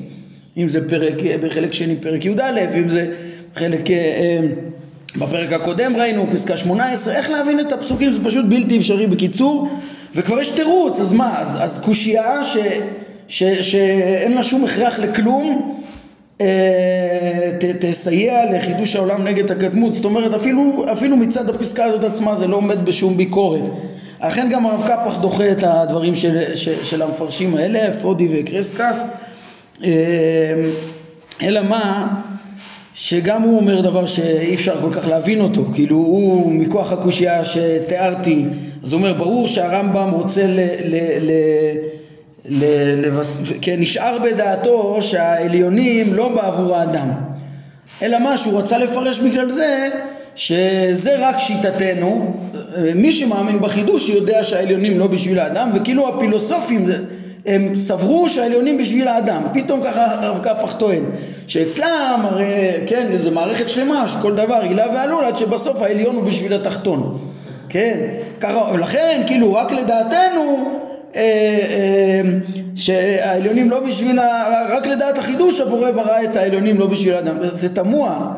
אם 0.56 0.68
זה 0.68 0.88
פרק, 0.88 1.14
בחלק 1.42 1.72
שני 1.72 1.96
פרק 1.96 2.24
י"א, 2.24 2.78
אם 2.78 2.88
זה 2.88 3.06
חלק... 3.54 3.90
אה, 3.90 3.96
אה, 3.96 4.71
בפרק 5.16 5.52
הקודם 5.52 5.96
ראינו, 5.96 6.26
פסקה 6.32 6.56
18, 6.56 7.14
איך 7.14 7.30
להבין 7.30 7.60
את 7.60 7.72
הפסוקים 7.72 8.12
זה 8.12 8.24
פשוט 8.24 8.44
בלתי 8.48 8.78
אפשרי. 8.78 9.06
בקיצור, 9.06 9.68
וכבר 10.14 10.38
יש 10.40 10.50
תירוץ, 10.50 11.00
אז 11.00 11.12
מה, 11.12 11.40
אז, 11.40 11.58
אז 11.62 11.80
קושייה 11.84 12.44
ש, 12.44 12.56
ש, 13.28 13.44
שאין 13.44 14.32
לה 14.32 14.42
שום 14.42 14.64
הכרח 14.64 14.98
לכלום, 14.98 15.78
אה, 16.40 17.50
ת, 17.60 17.64
תסייע 17.64 18.50
לחידוש 18.50 18.96
העולם 18.96 19.24
נגד 19.24 19.50
הקדמות, 19.50 19.94
זאת 19.94 20.04
אומרת 20.04 20.34
אפילו, 20.34 20.84
אפילו 20.92 21.16
מצד 21.16 21.50
הפסקה 21.50 21.84
הזאת 21.84 22.04
עצמה 22.04 22.36
זה 22.36 22.46
לא 22.46 22.56
עומד 22.56 22.84
בשום 22.84 23.16
ביקורת. 23.16 23.62
לכן 24.24 24.48
גם 24.50 24.66
הרב 24.66 24.82
קפח 24.86 25.16
דוחה 25.16 25.52
את 25.52 25.62
הדברים 25.66 26.14
של, 26.14 26.54
של, 26.54 26.84
של 26.84 27.02
המפרשים 27.02 27.56
האלה, 27.56 27.92
פודי 27.92 28.28
וקרסקס, 28.30 28.98
אה, 29.84 29.90
אלא 31.42 31.62
מה, 31.62 32.08
שגם 32.94 33.42
הוא 33.42 33.56
אומר 33.56 33.80
דבר 33.80 34.06
שאי 34.06 34.54
אפשר 34.54 34.80
כל 34.80 34.92
כך 34.92 35.08
להבין 35.08 35.40
אותו, 35.40 35.64
כאילו 35.74 35.96
הוא 35.96 36.52
מכוח 36.52 36.92
הקושייה 36.92 37.44
שתיארתי, 37.44 38.44
אז 38.82 38.92
הוא 38.92 38.98
אומר 38.98 39.12
ברור 39.12 39.48
שהרמב"ם 39.48 40.10
רוצה 40.10 40.46
ל... 40.46 40.60
ל, 40.84 40.96
ל 42.44 42.64
לבס... 43.06 43.40
כן, 43.60 43.76
נשאר 43.78 44.18
בדעתו 44.24 44.98
שהעליונים 45.02 46.14
לא 46.14 46.28
בעבור 46.28 46.76
האדם, 46.76 47.08
אלא 48.02 48.18
מה 48.18 48.36
שהוא 48.36 48.58
רצה 48.58 48.78
לפרש 48.78 49.20
בגלל 49.20 49.48
זה 49.48 49.88
שזה 50.34 51.28
רק 51.28 51.38
שיטתנו, 51.38 52.34
מי 52.94 53.12
שמאמין 53.12 53.58
בחידוש 53.58 54.08
יודע 54.08 54.44
שהעליונים 54.44 54.98
לא 54.98 55.06
בשביל 55.06 55.38
האדם 55.38 55.70
וכאילו 55.74 56.08
הפילוסופים 56.08 56.86
הם 57.46 57.74
סברו 57.74 58.28
שהעליונים 58.28 58.78
בשביל 58.78 59.08
האדם, 59.08 59.42
פתאום 59.52 59.80
ככה 59.84 60.04
הרב 60.04 60.38
קפח 60.38 60.72
טוען 60.72 61.04
שאצלם 61.46 62.20
הרי 62.24 62.46
כן 62.86 63.18
זה 63.18 63.30
מערכת 63.30 63.68
שלמה 63.68 64.08
שכל 64.08 64.34
דבר 64.34 64.60
הילה 64.60 64.86
ועלול 64.94 65.24
עד 65.24 65.36
שבסוף 65.36 65.82
העליון 65.82 66.16
הוא 66.16 66.24
בשביל 66.24 66.52
התחתון. 66.52 67.18
כן 67.68 67.98
ככה 68.40 68.72
ולכן 68.74 69.22
כאילו 69.26 69.54
רק 69.54 69.72
לדעתנו 69.72 70.70
אה, 71.14 71.20
אה, 71.20 72.20
שהעליונים 72.74 73.70
לא 73.70 73.80
בשביל, 73.80 74.18
רק 74.68 74.86
לדעת 74.86 75.18
החידוש 75.18 75.60
הבורא 75.60 75.90
ברא 75.90 76.22
את 76.24 76.36
העליונים 76.36 76.78
לא 76.78 76.86
בשביל 76.86 77.14
האדם, 77.14 77.36
זה 77.52 77.74
תמוה 77.74 78.32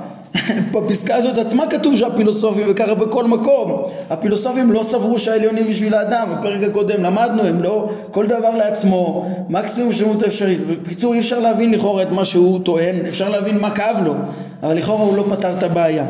בפסקה 0.72 1.16
הזאת 1.16 1.38
עצמה 1.38 1.66
כתוב 1.70 1.96
שהפילוסופים, 1.96 2.66
וככה 2.70 2.94
בכל 2.94 3.24
מקום, 3.24 3.82
הפילוסופים 4.10 4.72
לא 4.72 4.82
סברו 4.82 5.18
שהעליונים 5.18 5.68
בשביל 5.68 5.94
האדם, 5.94 6.28
בפרק 6.38 6.62
הקודם 6.62 7.02
למדנו, 7.02 7.42
הם 7.42 7.62
לא, 7.62 7.90
כל 8.10 8.26
דבר 8.26 8.54
לעצמו, 8.54 9.30
מקסימום 9.48 9.92
שלמות 9.92 10.22
אפשרית. 10.22 10.60
בקיצור 10.82 11.14
אי 11.14 11.18
אפשר 11.18 11.38
להבין 11.38 11.72
לכאורה 11.72 12.02
את 12.02 12.12
מה 12.12 12.24
שהוא 12.24 12.60
טוען, 12.64 13.06
אפשר 13.08 13.28
להבין 13.28 13.58
מה 13.58 13.70
כאב 13.70 13.96
לו, 14.04 14.14
אבל 14.62 14.76
לכאורה 14.76 15.04
הוא 15.04 15.16
לא 15.16 15.24
פתר 15.28 15.58
את 15.58 15.62
הבעיה. 15.62 16.06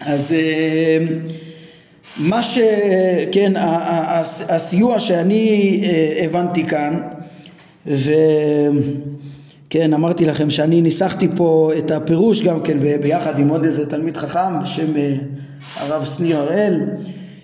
אז 0.00 0.32
אה, 0.32 1.06
מה 2.16 2.42
ש... 2.42 2.58
כן, 3.32 3.52
הסיוע 4.48 5.00
שאני 5.00 5.80
אה, 5.84 6.24
הבנתי 6.24 6.64
כאן, 6.64 7.00
ו... 7.86 8.12
כן, 9.74 9.94
אמרתי 9.94 10.24
לכם 10.24 10.50
שאני 10.50 10.80
ניסחתי 10.80 11.28
פה 11.36 11.70
את 11.78 11.90
הפירוש 11.90 12.42
גם 12.42 12.60
כן 12.60 12.78
ביחד 13.00 13.38
עם 13.38 13.48
עוד 13.48 13.64
איזה 13.64 13.86
תלמיד 13.86 14.16
חכם 14.16 14.60
בשם 14.62 14.96
אה, 14.96 15.14
הרב 15.76 16.04
שניר 16.04 16.38
הראל 16.38 16.80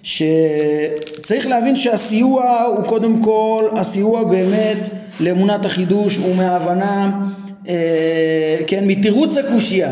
שצריך 0.02 1.46
להבין 1.46 1.76
שהסיוע 1.76 2.60
הוא 2.76 2.84
קודם 2.84 3.22
כל 3.22 3.64
הסיוע 3.76 4.24
באמת 4.24 4.88
לאמונת 5.20 5.64
החידוש 5.64 6.18
ומההבנה 6.18 7.20
אה, 7.68 8.56
כן 8.66 8.84
מתירוץ 8.86 9.38
הקושייה 9.38 9.90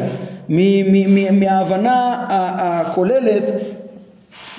מההבנה 1.32 2.26
הכוללת 2.58 3.44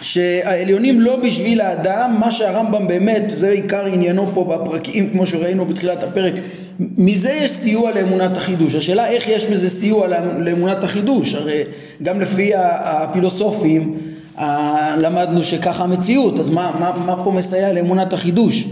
שהעליונים 0.01 1.01
לא 1.01 1.15
בשביל 1.15 1.61
האדם, 1.61 2.15
מה 2.19 2.31
שהרמב"ם 2.31 2.87
באמת, 2.87 3.23
זה 3.27 3.49
עיקר 3.49 3.85
עניינו 3.85 4.29
פה 4.33 4.43
בפרקים 4.43 5.09
כמו 5.09 5.27
שראינו 5.27 5.65
בתחילת 5.65 6.03
הפרק, 6.03 6.33
מזה 6.79 7.31
יש 7.31 7.51
סיוע 7.51 7.91
לאמונת 7.91 8.37
החידוש. 8.37 8.75
השאלה 8.75 9.07
איך 9.07 9.27
יש 9.27 9.49
מזה 9.49 9.69
סיוע 9.69 10.07
לאמונת 10.37 10.83
החידוש, 10.83 11.33
הרי 11.33 11.63
גם 12.03 12.21
לפי 12.21 12.51
הפילוסופים 12.55 13.97
למדנו 14.97 15.43
שככה 15.43 15.83
המציאות, 15.83 16.39
אז 16.39 16.49
מה, 16.49 16.71
מה, 16.79 16.91
מה 17.05 17.23
פה 17.23 17.31
מסייע 17.31 17.73
לאמונת 17.73 18.13
החידוש? 18.13 18.67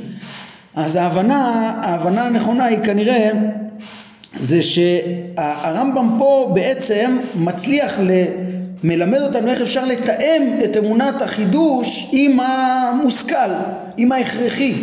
אז 0.75 0.95
ההבנה, 0.95 1.73
ההבנה 1.83 2.23
הנכונה 2.23 2.65
היא 2.65 2.77
כנראה 2.77 3.31
זה 4.39 4.61
שהרמב"ם 4.61 6.15
פה 6.17 6.51
בעצם 6.53 7.17
מצליח 7.35 7.99
ל... 7.99 8.11
מלמד 8.83 9.21
אותנו 9.21 9.47
איך 9.47 9.61
אפשר 9.61 9.85
לתאם 9.85 10.59
את 10.63 10.77
אמונת 10.77 11.21
החידוש 11.21 12.09
עם 12.11 12.39
המושכל, 12.39 13.51
עם 13.97 14.11
ההכרחי, 14.11 14.73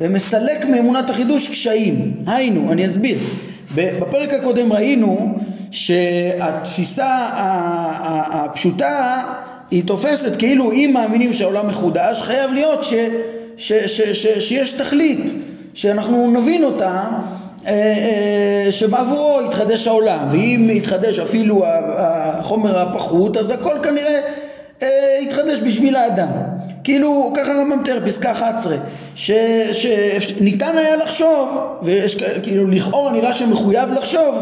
ומסלק 0.00 0.64
מאמונת 0.64 1.10
החידוש 1.10 1.48
קשיים. 1.48 2.12
היינו, 2.26 2.72
אני 2.72 2.86
אסביר. 2.86 3.18
בפרק 3.74 4.32
הקודם 4.32 4.72
ראינו 4.72 5.34
שהתפיסה 5.70 7.28
הפשוטה 8.32 9.22
היא 9.70 9.84
תופסת 9.86 10.36
כאילו 10.36 10.72
אם 10.72 10.90
מאמינים 10.94 11.32
שהעולם 11.32 11.68
מחודש 11.68 12.20
חייב 12.20 12.52
להיות 12.52 12.84
ש, 12.84 12.94
ש, 13.56 13.72
ש, 13.72 14.00
ש, 14.00 14.26
שיש 14.48 14.72
תכלית 14.72 15.32
שאנחנו 15.74 16.30
נבין 16.30 16.64
אותה 16.64 17.08
שבעבורו 18.70 19.40
יתחדש 19.46 19.86
העולם 19.86 20.28
ואם 20.30 20.68
יתחדש 20.72 21.18
אפילו 21.18 21.64
החומר 21.96 22.78
הפחות 22.78 23.36
אז 23.36 23.50
הכל 23.50 23.76
כנראה 23.82 24.20
אה, 24.82 25.18
יתחדש 25.22 25.60
בשביל 25.60 25.96
האדם. 25.96 26.28
כאילו 26.84 27.32
ככה 27.36 27.52
רמב"ם 27.52 27.84
תיאר 27.84 28.06
פסקה 28.06 28.30
11 28.30 28.76
שניתן 29.14 30.76
היה 30.78 30.96
לחשוב 30.96 31.48
ויש 31.82 32.16
כאילו 32.42 32.66
לכאורה 32.66 33.12
נראה 33.12 33.32
שמחויב 33.32 33.92
לחשוב 33.92 34.34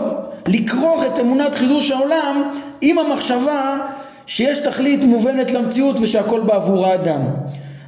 לכרוך 0.49 1.03
את 1.07 1.19
אמונת 1.21 1.55
חידוש 1.55 1.91
העולם 1.91 2.51
עם 2.81 2.99
המחשבה 2.99 3.79
שיש 4.27 4.59
תכלית 4.59 5.05
מובנת 5.05 5.51
למציאות 5.51 5.97
ושהכל 6.01 6.41
בעבור 6.41 6.87
האדם. 6.87 7.21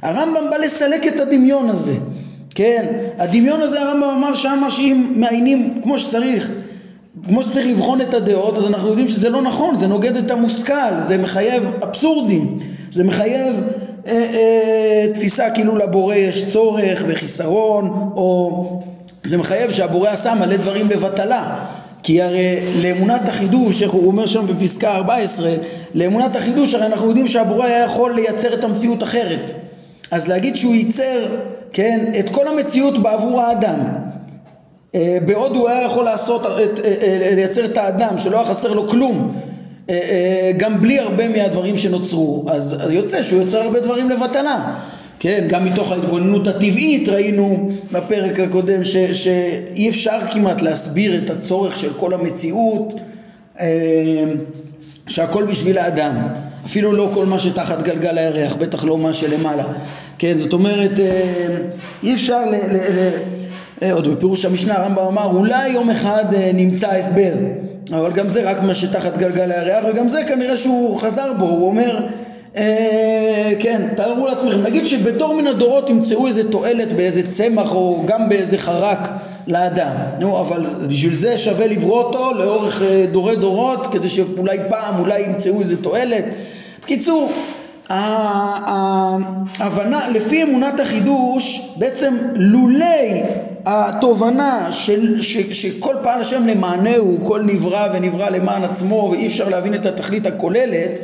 הרמב"ם 0.01 0.49
בא 0.49 0.57
לסלק 0.57 1.07
את 1.07 1.19
הדמיון 1.19 1.69
הזה 1.69 1.93
כן, 2.55 2.85
הדמיון 3.17 3.61
הזה 3.61 3.81
הרמב"ם 3.81 4.09
אמר 4.17 4.35
שמה 4.35 4.71
שאם 4.71 5.11
מעיינים 5.15 5.79
כמו 5.83 5.97
שצריך, 5.97 6.49
כמו 7.27 7.43
שצריך 7.43 7.67
לבחון 7.67 8.01
את 8.01 8.13
הדעות, 8.13 8.57
אז 8.57 8.67
אנחנו 8.67 8.87
יודעים 8.87 9.07
שזה 9.07 9.29
לא 9.29 9.41
נכון, 9.41 9.75
זה 9.75 9.87
נוגד 9.87 10.15
את 10.17 10.31
המושכל, 10.31 10.99
זה 10.99 11.17
מחייב 11.17 11.63
אבסורדים, 11.83 12.59
זה 12.91 13.03
מחייב 13.03 13.55
אה, 14.07 14.11
אה, 14.13 15.07
תפיסה 15.13 15.49
כאילו 15.49 15.75
לבורא 15.75 16.15
יש 16.15 16.49
צורך 16.49 17.03
וחיסרון, 17.07 18.11
או 18.15 18.65
זה 19.23 19.37
מחייב 19.37 19.71
שהבורא 19.71 20.09
עשה 20.09 20.33
מלא 20.35 20.55
דברים 20.55 20.89
לבטלה. 20.89 21.65
כי 22.03 22.21
הרי 22.21 22.59
לאמונת 22.81 23.29
החידוש, 23.29 23.83
איך 23.83 23.91
הוא 23.91 24.07
אומר 24.07 24.25
שם 24.25 24.47
בפסקה 24.47 24.91
14, 24.95 25.55
לאמונת 25.95 26.35
החידוש 26.35 26.75
הרי 26.75 26.85
אנחנו 26.85 27.07
יודעים 27.07 27.27
שהבורא 27.27 27.65
היה 27.65 27.83
יכול 27.83 28.15
לייצר 28.15 28.53
את 28.53 28.63
המציאות 28.63 29.03
אחרת. 29.03 29.51
אז 30.11 30.29
להגיד 30.29 30.55
שהוא 30.55 30.73
ייצר, 30.73 31.25
כן, 31.73 32.05
את 32.19 32.29
כל 32.29 32.47
המציאות 32.47 32.97
בעבור 32.97 33.41
האדם, 33.41 33.79
אה, 34.95 35.17
בעוד 35.25 35.55
הוא 35.55 35.69
היה 35.69 35.85
יכול 35.85 36.05
לעשות, 36.05 36.45
אה, 36.45 36.59
אה, 37.01 37.31
לייצר 37.35 37.65
את 37.65 37.77
האדם 37.77 38.17
שלא 38.17 38.37
היה 38.37 38.45
חסר 38.45 38.73
לו 38.73 38.87
כלום 38.87 39.35
גם 40.57 40.81
בלי 40.81 40.99
הרבה 40.99 41.27
מהדברים 41.27 41.77
שנוצרו 41.77 42.45
אז 42.47 42.77
יוצא 42.89 43.23
שהוא 43.23 43.41
יוצר 43.41 43.61
הרבה 43.61 43.79
דברים 43.79 44.09
לבטלה 44.09 44.75
כן, 45.19 45.45
גם 45.49 45.65
מתוך 45.65 45.91
ההתבוננות 45.91 46.47
הטבעית 46.47 47.09
ראינו 47.09 47.69
בפרק 47.91 48.39
הקודם 48.39 48.83
ש, 48.83 48.97
שאי 48.97 49.89
אפשר 49.89 50.19
כמעט 50.31 50.61
להסביר 50.61 51.23
את 51.23 51.29
הצורך 51.29 51.77
של 51.77 51.93
כל 51.93 52.13
המציאות 52.13 52.93
שהכל 55.07 55.43
בשביל 55.45 55.77
האדם. 55.77 56.27
אפילו 56.65 56.93
לא 56.93 57.09
כל 57.13 57.25
מה 57.25 57.39
שתחת 57.39 57.81
גלגל 57.81 58.17
הירח, 58.17 58.55
בטח 58.55 58.83
לא 58.83 58.97
מה 58.97 59.13
שלמעלה 59.13 59.63
כן, 60.23 60.37
זאת 60.37 60.53
אומרת, 60.53 60.99
אה, 60.99 61.57
אי 62.03 62.13
אפשר, 62.13 62.45
ל, 62.45 62.55
ל, 62.55 62.75
ל, 62.75 63.09
אה, 63.81 63.93
עוד 63.93 64.07
בפירוש 64.07 64.45
המשנה 64.45 64.73
הרמב"ם 64.73 65.07
אמר, 65.07 65.25
אולי 65.25 65.69
יום 65.69 65.89
אחד 65.89 66.33
אה, 66.33 66.51
נמצא 66.53 66.91
הסבר, 66.91 67.31
אבל 67.91 68.11
גם 68.11 68.29
זה 68.29 68.49
רק 68.49 68.63
מה 68.63 68.75
שתחת 68.75 69.17
גלגל 69.17 69.51
הירח, 69.51 69.85
וגם 69.89 70.09
זה 70.09 70.23
כנראה 70.27 70.57
שהוא 70.57 70.99
חזר 70.99 71.33
בו, 71.39 71.45
הוא 71.45 71.67
אומר, 71.67 71.99
אה, 72.55 73.51
כן, 73.59 73.87
תארו 73.95 74.25
לעצמכם, 74.25 74.63
נגיד 74.63 74.87
שבדור 74.87 75.41
מן 75.41 75.47
הדורות 75.47 75.89
ימצאו 75.89 76.27
איזה 76.27 76.51
תועלת 76.51 76.93
באיזה 76.93 77.29
צמח 77.29 77.71
או 77.71 78.03
גם 78.05 78.29
באיזה 78.29 78.57
חרק 78.57 79.09
לאדם, 79.47 79.95
נו, 80.19 80.39
אבל 80.39 80.63
בשביל 80.89 81.13
זה 81.13 81.37
שווה 81.37 81.67
לברוא 81.67 82.03
אותו 82.03 82.33
לאורך 82.33 82.81
דורי 83.11 83.35
דורות, 83.35 83.87
כדי 83.91 84.09
שאולי 84.09 84.57
פעם 84.69 84.99
אולי 84.99 85.21
ימצאו 85.21 85.59
איזה 85.59 85.77
תועלת. 85.77 86.25
בקיצור, 86.83 87.31
ההבנה, 89.59 90.09
לפי 90.09 90.43
אמונת 90.43 90.79
החידוש, 90.79 91.69
בעצם 91.75 92.17
לולי 92.35 93.23
התובנה 93.65 94.71
של, 94.71 95.21
ש, 95.21 95.37
שכל 95.37 95.95
פעל 96.03 96.19
השם 96.21 96.47
למענהו, 96.47 97.17
כל 97.23 97.41
נברא 97.41 97.87
ונברא 97.93 98.29
למען 98.29 98.63
עצמו 98.63 99.09
ואי 99.11 99.27
אפשר 99.27 99.49
להבין 99.49 99.73
את 99.73 99.85
התכלית 99.85 100.25
הכוללת, 100.25 100.99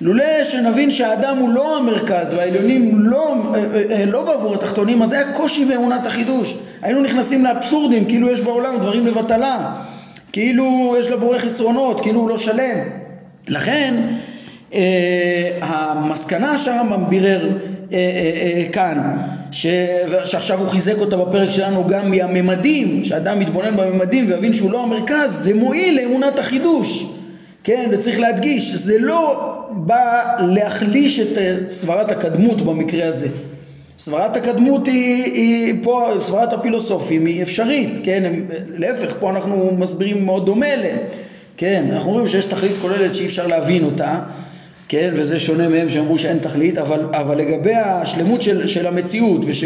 לולא 0.00 0.44
שנבין 0.44 0.90
שהאדם 0.90 1.38
הוא 1.38 1.50
לא 1.50 1.78
המרכז 1.78 2.34
והעליונים 2.34 2.98
לא, 2.98 3.34
אה, 3.54 3.64
אה, 3.90 4.04
לא 4.06 4.24
בעבור 4.24 4.54
התחתונים, 4.54 5.02
אז 5.02 5.12
היה 5.12 5.32
קושי 5.32 5.64
באמונת 5.64 6.06
החידוש. 6.06 6.56
היינו 6.82 7.02
נכנסים 7.02 7.44
לאבסורדים, 7.44 8.04
כאילו 8.04 8.30
יש 8.30 8.40
בעולם 8.40 8.78
דברים 8.78 9.06
לבטלה, 9.06 9.74
כאילו 10.32 10.96
יש 10.98 11.10
לבורא 11.10 11.38
חסרונות, 11.38 12.00
כאילו 12.00 12.20
הוא 12.20 12.28
לא 12.28 12.38
שלם. 12.38 12.78
לכן 13.48 13.94
אה, 13.98 14.33
המסקנה 15.60 16.58
שהרמב"ם 16.58 17.10
בירר 17.10 17.50
אה, 17.92 17.98
אה, 17.98 18.64
כאן, 18.72 19.16
שעכשיו 20.24 20.60
הוא 20.60 20.68
חיזק 20.68 20.98
אותה 20.98 21.16
בפרק 21.16 21.50
שלנו 21.50 21.86
גם 21.86 22.10
מהממדים, 22.10 23.04
שאדם 23.04 23.40
מתבונן 23.40 23.76
בממדים 23.76 24.30
ויבין 24.30 24.52
שהוא 24.52 24.70
לא 24.70 24.82
המרכז, 24.82 25.32
זה 25.32 25.54
מועיל 25.54 26.00
לאמונת 26.00 26.38
החידוש. 26.38 27.06
כן, 27.64 27.88
וצריך 27.92 28.20
להדגיש, 28.20 28.74
זה 28.74 28.98
לא 28.98 29.50
בא 29.70 30.22
להחליש 30.40 31.20
את 31.20 31.38
סברת 31.68 32.10
הקדמות 32.10 32.62
במקרה 32.62 33.08
הזה. 33.08 33.28
סברת 33.98 34.36
הקדמות 34.36 34.86
היא, 34.86 35.24
היא 35.24 35.74
פה, 35.82 36.10
סברת 36.18 36.52
הפילוסופים 36.52 37.26
היא 37.26 37.42
אפשרית, 37.42 38.00
כן, 38.02 38.22
הם, 38.26 38.46
להפך, 38.76 39.14
פה 39.20 39.30
אנחנו 39.30 39.76
מסבירים 39.78 40.24
מאוד 40.24 40.46
דומה 40.46 40.66
אליהם, 40.66 40.98
כן, 41.56 41.84
אנחנו 41.92 42.12
רואים 42.12 42.28
שיש 42.28 42.44
תכלית 42.44 42.78
כוללת 42.78 43.14
שאי 43.14 43.26
אפשר 43.26 43.46
להבין 43.46 43.84
אותה, 43.84 44.20
כן, 44.94 45.10
וזה 45.16 45.38
שונה 45.38 45.68
מהם 45.68 45.88
שאמרו 45.88 46.18
שאין 46.18 46.38
תכלית, 46.38 46.78
אבל, 46.78 47.00
אבל 47.12 47.38
לגבי 47.38 47.74
השלמות 47.74 48.42
של, 48.42 48.66
של 48.66 48.86
המציאות 48.86 49.40
וש, 49.46 49.64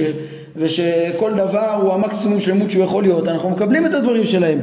ושכל 0.56 1.35
דבר 1.35 1.75
הוא 1.82 1.94
המקסימום 1.94 2.40
שלמות 2.40 2.70
שהוא 2.70 2.85
יכול 2.85 3.02
להיות, 3.02 3.28
אנחנו 3.28 3.50
מקבלים 3.50 3.87
את 3.87 3.94
הדברים 3.94 4.25
שלהם. 4.25 4.61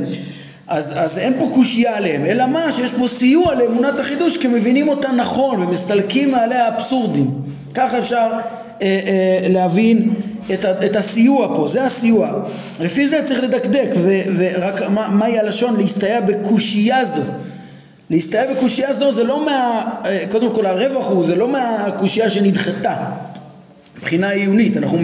אז, 0.67 0.93
אז 0.97 1.17
אין 1.17 1.33
פה 1.39 1.49
קושייה 1.53 1.97
עליהם, 1.97 2.25
אלא 2.25 2.45
מה? 2.47 2.71
שיש 2.71 2.93
פה 2.93 3.07
סיוע 3.07 3.55
לאמונת 3.55 3.99
החידוש 3.99 4.37
כי 4.37 4.47
מבינים 4.47 4.87
אותה 4.87 5.11
נכון 5.11 5.59
ומסתלקים 5.59 6.31
מעליה 6.31 6.67
אבסורדים. 6.67 7.31
ככה 7.73 7.99
אפשר 7.99 8.29
אה, 8.31 8.39
אה, 8.81 9.47
להבין 9.49 10.13
את, 10.53 10.65
ה, 10.65 10.71
את 10.85 10.95
הסיוע 10.95 11.55
פה, 11.55 11.67
זה 11.67 11.83
הסיוע. 11.83 12.31
לפי 12.79 13.07
זה 13.07 13.21
צריך 13.23 13.43
לדקדק, 13.43 13.89
ו, 13.95 14.19
ורק 14.37 14.81
מה, 14.89 15.25
הלשון? 15.25 15.75
להסתייע 15.77 16.21
בקושייה 16.21 17.05
זו. 17.05 17.21
להסתייע 18.09 18.53
בקושייה 18.53 18.93
זו 18.93 19.11
זה 19.11 19.23
לא 19.23 19.45
מה... 19.45 19.85
אה, 20.05 20.23
קודם 20.31 20.55
כל 20.55 20.65
הרווח 20.65 21.07
הוא, 21.07 21.25
זה 21.25 21.35
לא 21.35 21.47
מהקושייה 21.47 22.29
שנדחתה. 22.29 22.95
מבחינה 23.97 24.29
עיונית, 24.29 24.77
אנחנו 24.77 24.97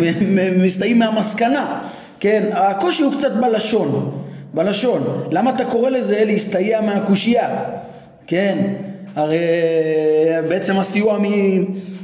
מסתייעים 0.64 1.00
מהמסקנה. 1.00 1.80
כן, 2.20 2.50
הקושי 2.54 3.04
הוא 3.04 3.14
קצת 3.14 3.32
בלשון. 3.32 4.12
בלשון. 4.54 5.24
למה 5.32 5.50
אתה 5.50 5.66
קורא 5.66 5.90
לזה 5.90 6.24
להסתייע 6.26 6.82
מהקושייה? 6.82 7.50
כן, 8.28 8.58
הרי 9.16 9.40
בעצם 10.50 10.80
הסיוע 10.80 11.20
מ... 11.20 11.24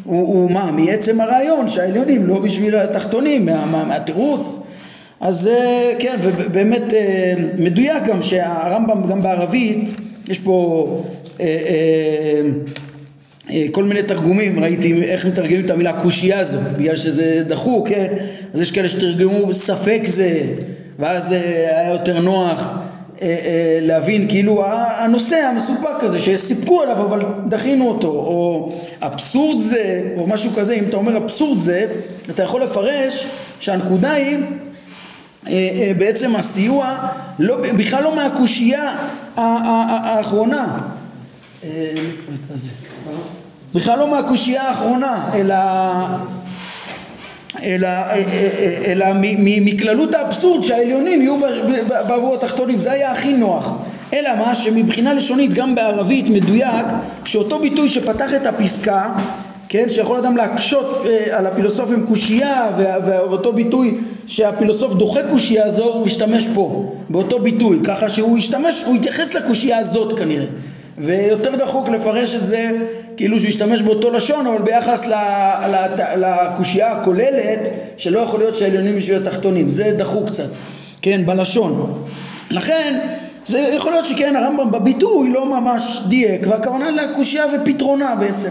הוא, 0.04 0.28
הוא 0.28 0.52
מה? 0.52 0.72
מעצם 0.72 1.22
הרעיון 1.22 1.68
שהעליונים 1.68 2.28
לא 2.28 2.40
בשביל 2.40 2.76
התחתונים, 2.76 3.46
מה, 3.46 3.66
מה, 3.66 3.84
מהתירוץ. 3.84 4.60
אז 5.20 5.50
כן, 6.00 6.16
ובאמת 6.22 6.94
אה, 6.94 7.34
מדויק 7.58 8.04
גם 8.04 8.24
שהרמב"ם 8.24 9.08
גם 9.08 9.22
בערבית, 9.22 9.90
יש 10.30 10.40
פה 10.40 10.88
אה, 11.40 11.46
אה, 11.46 12.50
אה, 13.50 13.66
כל 13.72 13.84
מיני 13.84 14.04
תרגומים, 14.04 14.60
ראיתי 14.60 15.04
איך 15.04 15.26
מתרגמים 15.26 15.66
את 15.66 15.70
המילה 15.70 16.02
קושייה 16.02 16.40
הזו, 16.40 16.58
בגלל 16.78 16.96
שזה 16.96 17.44
דחוק, 17.48 17.90
כן? 17.90 18.14
אז 18.54 18.62
יש 18.62 18.72
כאלה 18.72 18.90
שתרגמו 18.90 19.54
ספק 19.54 20.02
זה, 20.04 20.42
ואז 21.00 21.34
אה, 21.34 21.40
היה 21.80 21.92
יותר 21.92 22.22
נוח 22.22 22.70
אה, 23.22 23.28
אה, 23.28 23.80
להבין 23.82 24.28
כאילו 24.30 24.64
הנושא 24.66 25.36
המסופק 25.36 26.04
הזה 26.04 26.20
שסיפקו 26.20 26.82
עליו 26.82 27.06
אבל 27.06 27.20
דחינו 27.48 27.88
אותו 27.88 28.08
או 28.08 28.72
אבסורד 29.02 29.62
זה 29.62 30.14
או 30.18 30.28
משהו 30.28 30.52
כזה 30.56 30.74
אם 30.74 30.84
אתה 30.90 30.98
אומר 30.98 31.18
אבסורד 31.18 31.60
זה 31.60 31.86
אתה 32.30 32.44
יכול 32.44 32.64
לפרש 32.64 33.28
שהנקודה 33.60 34.12
היא 34.12 34.38
בעצם 35.98 36.36
הסיוע 36.36 36.96
לא, 37.40 37.58
בכלל 37.78 38.04
לא 38.04 38.16
מהקושייה 38.16 38.96
האחרונה. 39.38 40.78
בכלל 43.76 44.00
לא 44.00 44.12
מהקושייה 44.12 44.62
האחרונה 44.62 45.30
אלא 45.34 45.56
אלא, 47.64 47.88
אה, 47.88 48.12
אה, 48.12 48.24
אה, 48.60 48.92
אלא 48.92 49.06
מכללות 49.42 50.14
האבסורד 50.14 50.64
שהעליונים 50.64 51.22
יהיו 51.22 51.38
בעבור 51.88 52.36
התחתונים, 52.36 52.80
זה 52.80 52.92
היה 52.92 53.12
הכי 53.12 53.34
נוח. 53.34 53.74
אלא 54.14 54.30
מה? 54.36 54.56
שמבחינה 54.56 55.14
לשונית 55.14 55.54
גם 55.54 55.76
בערבית 55.76 56.30
מדויק 56.30 56.86
שאותו 57.26 57.60
ביטוי 57.60 57.90
שפתח 57.90 58.34
את 58.34 58.46
הפסקה 58.46 59.10
כן, 59.70 59.90
שיכול 59.90 60.18
אדם 60.18 60.38
להקשות 60.38 61.06
על 61.32 61.46
הפילוסופים 61.46 62.06
קושייה 62.06 62.72
ואותו 62.78 63.54
ביטוי 63.54 63.98
שהפילוסוף 64.28 64.94
דוחה 64.94 65.24
קושייה 65.30 65.70
זו 65.70 65.84
הוא 65.84 66.06
משתמש 66.06 66.48
פה 66.54 66.94
באותו 67.10 67.40
ביטוי 67.40 67.80
ככה 67.84 68.10
שהוא 68.10 68.38
ישתמש, 68.38 68.84
הוא 68.84 68.96
יתייחס 68.96 69.34
לקושייה 69.34 69.78
הזאת 69.78 70.20
כנראה. 70.20 70.46
ויותר 70.98 71.56
דחוק 71.56 71.90
לפרש 71.90 72.36
את 72.36 72.46
זה 72.46 72.72
כאילו 73.18 73.40
שהוא 73.40 73.50
ישתמש 73.50 73.82
באותו 73.82 74.12
לשון 74.12 74.48
אבל 74.48 74.62
ביחס 74.62 75.06
לקושייה 76.18 76.92
הכוללת 76.92 77.60
שלא 77.98 78.20
יכול 78.20 78.40
להיות 78.40 78.56
שהעליונים 78.56 78.96
בשביל 78.96 79.18
התחתונים. 79.18 79.70
זה 79.70 79.96
דחוק 79.98 80.28
קצת 80.28 80.50
כן 81.02 81.26
בלשון. 81.26 82.04
לכן 82.52 83.00
זה 83.46 83.60
יכול 83.60 83.92
להיות 83.92 84.06
שכן 84.06 84.36
הרמב"ם 84.36 84.72
בביטוי 84.72 85.30
לא 85.30 85.46
ממש 85.46 86.02
דייק 86.08 86.42
והכוונה 86.48 86.92
לקושייה 86.92 87.46
ופתרונה 87.56 88.16
בעצם 88.16 88.50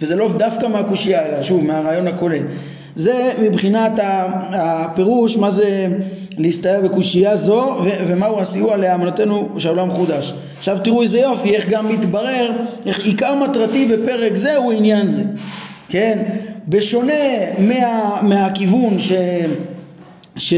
וזה 0.00 0.16
לא 0.16 0.30
דווקא 0.36 0.66
מהקושייה 0.66 1.26
אלא 1.26 1.42
שוב 1.42 1.64
מהרעיון 1.64 2.06
הכולל 2.08 2.42
זה 2.96 3.32
מבחינת 3.42 3.92
הפירוש 4.52 5.36
מה 5.36 5.50
זה 5.50 5.88
להסתייע 6.38 6.80
בקושייה 6.80 7.36
זו 7.36 7.76
ומהו 8.06 8.40
הסיוע 8.40 8.76
לאמנתנו 8.76 9.48
שהעולם 9.58 9.90
חודש. 9.90 10.34
עכשיו 10.58 10.78
תראו 10.84 11.02
איזה 11.02 11.18
יופי 11.18 11.54
איך 11.54 11.68
גם 11.68 11.88
מתברר 11.88 12.50
איך 12.86 13.06
עיקר 13.06 13.34
מטרתי 13.34 13.86
בפרק 13.86 14.34
זה 14.34 14.56
הוא 14.56 14.72
עניין 14.72 15.06
זה. 15.06 15.22
כן? 15.88 16.22
בשונה 16.68 17.12
מה, 17.58 18.18
מהכיוון 18.22 18.98
ש, 18.98 19.12
ש, 20.36 20.54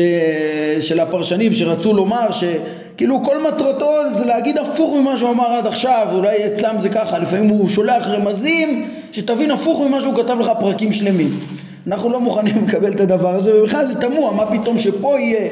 של 0.81 1.01
הפרשנים 1.01 1.55
שרצו 1.55 1.95
לומר 1.95 2.29
שכאילו 2.31 3.25
כל 3.25 3.37
מטרתו 3.49 3.93
זה 4.13 4.25
להגיד 4.25 4.59
הפוך 4.59 4.97
ממה 4.97 5.17
שהוא 5.17 5.31
אמר 5.31 5.47
עד 5.47 5.67
עכשיו, 5.67 6.07
אולי 6.13 6.47
אצלם 6.47 6.79
זה 6.79 6.89
ככה, 6.89 7.19
לפעמים 7.19 7.49
הוא 7.49 7.69
שולח 7.69 8.07
רמזים 8.07 8.89
שתבין 9.13 9.51
הפוך 9.51 9.81
ממה 9.81 10.01
שהוא 10.01 10.15
כתב 10.15 10.37
לך 10.41 10.51
פרקים 10.61 10.93
שלמים. 10.93 11.41
אנחנו 11.87 12.11
לא 12.11 12.21
מוכנים 12.21 12.65
לקבל 12.65 12.93
את 12.93 13.01
הדבר 13.01 13.35
הזה 13.35 13.63
ובכלל 13.63 13.85
זה 13.85 14.01
תמוה 14.01 14.33
מה 14.33 14.47
פתאום 14.47 14.79
שפה 14.79 15.19
יהיה 15.19 15.49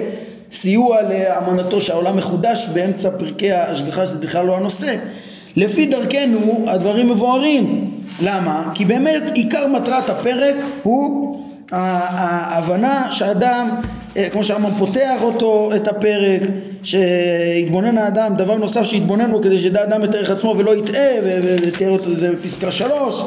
סיוע 0.52 0.98
לאמנתו 1.02 1.80
שהעולם 1.80 2.16
מחודש 2.16 2.68
באמצע 2.72 3.10
פרקי 3.18 3.52
ההשגחה 3.52 4.06
שזה 4.06 4.18
בכלל 4.18 4.46
לא 4.46 4.56
הנושא 4.56 4.96
לפי 5.56 5.86
דרכנו 5.86 6.64
הדברים 6.66 7.08
מבוארים 7.08 7.90
למה? 8.20 8.70
כי 8.74 8.84
באמת 8.84 9.22
עיקר 9.34 9.66
מטרת 9.66 10.10
הפרק 10.10 10.54
הוא 10.82 11.36
ההבנה 11.72 13.12
שאדם 13.12 13.68
כמו 14.32 14.44
שהרמב"ם 14.44 14.70
פותח 14.78 15.20
אותו 15.22 15.70
את 15.76 15.88
הפרק 15.88 16.40
שהתבונן 16.82 17.98
האדם 17.98 18.34
דבר 18.36 18.56
נוסף 18.56 18.82
שהתבונן 18.82 19.30
בו 19.30 19.42
כדי 19.42 19.58
שידע 19.58 19.84
אדם 19.84 20.04
את 20.04 20.14
ערך 20.14 20.30
עצמו 20.30 20.54
ולא 20.58 20.76
יטעה 20.76 21.12
ותראה 21.22 21.90
אותו 21.90 22.14
זה 22.14 22.32
בפסקה 22.32 22.70
שלוש 22.70 23.22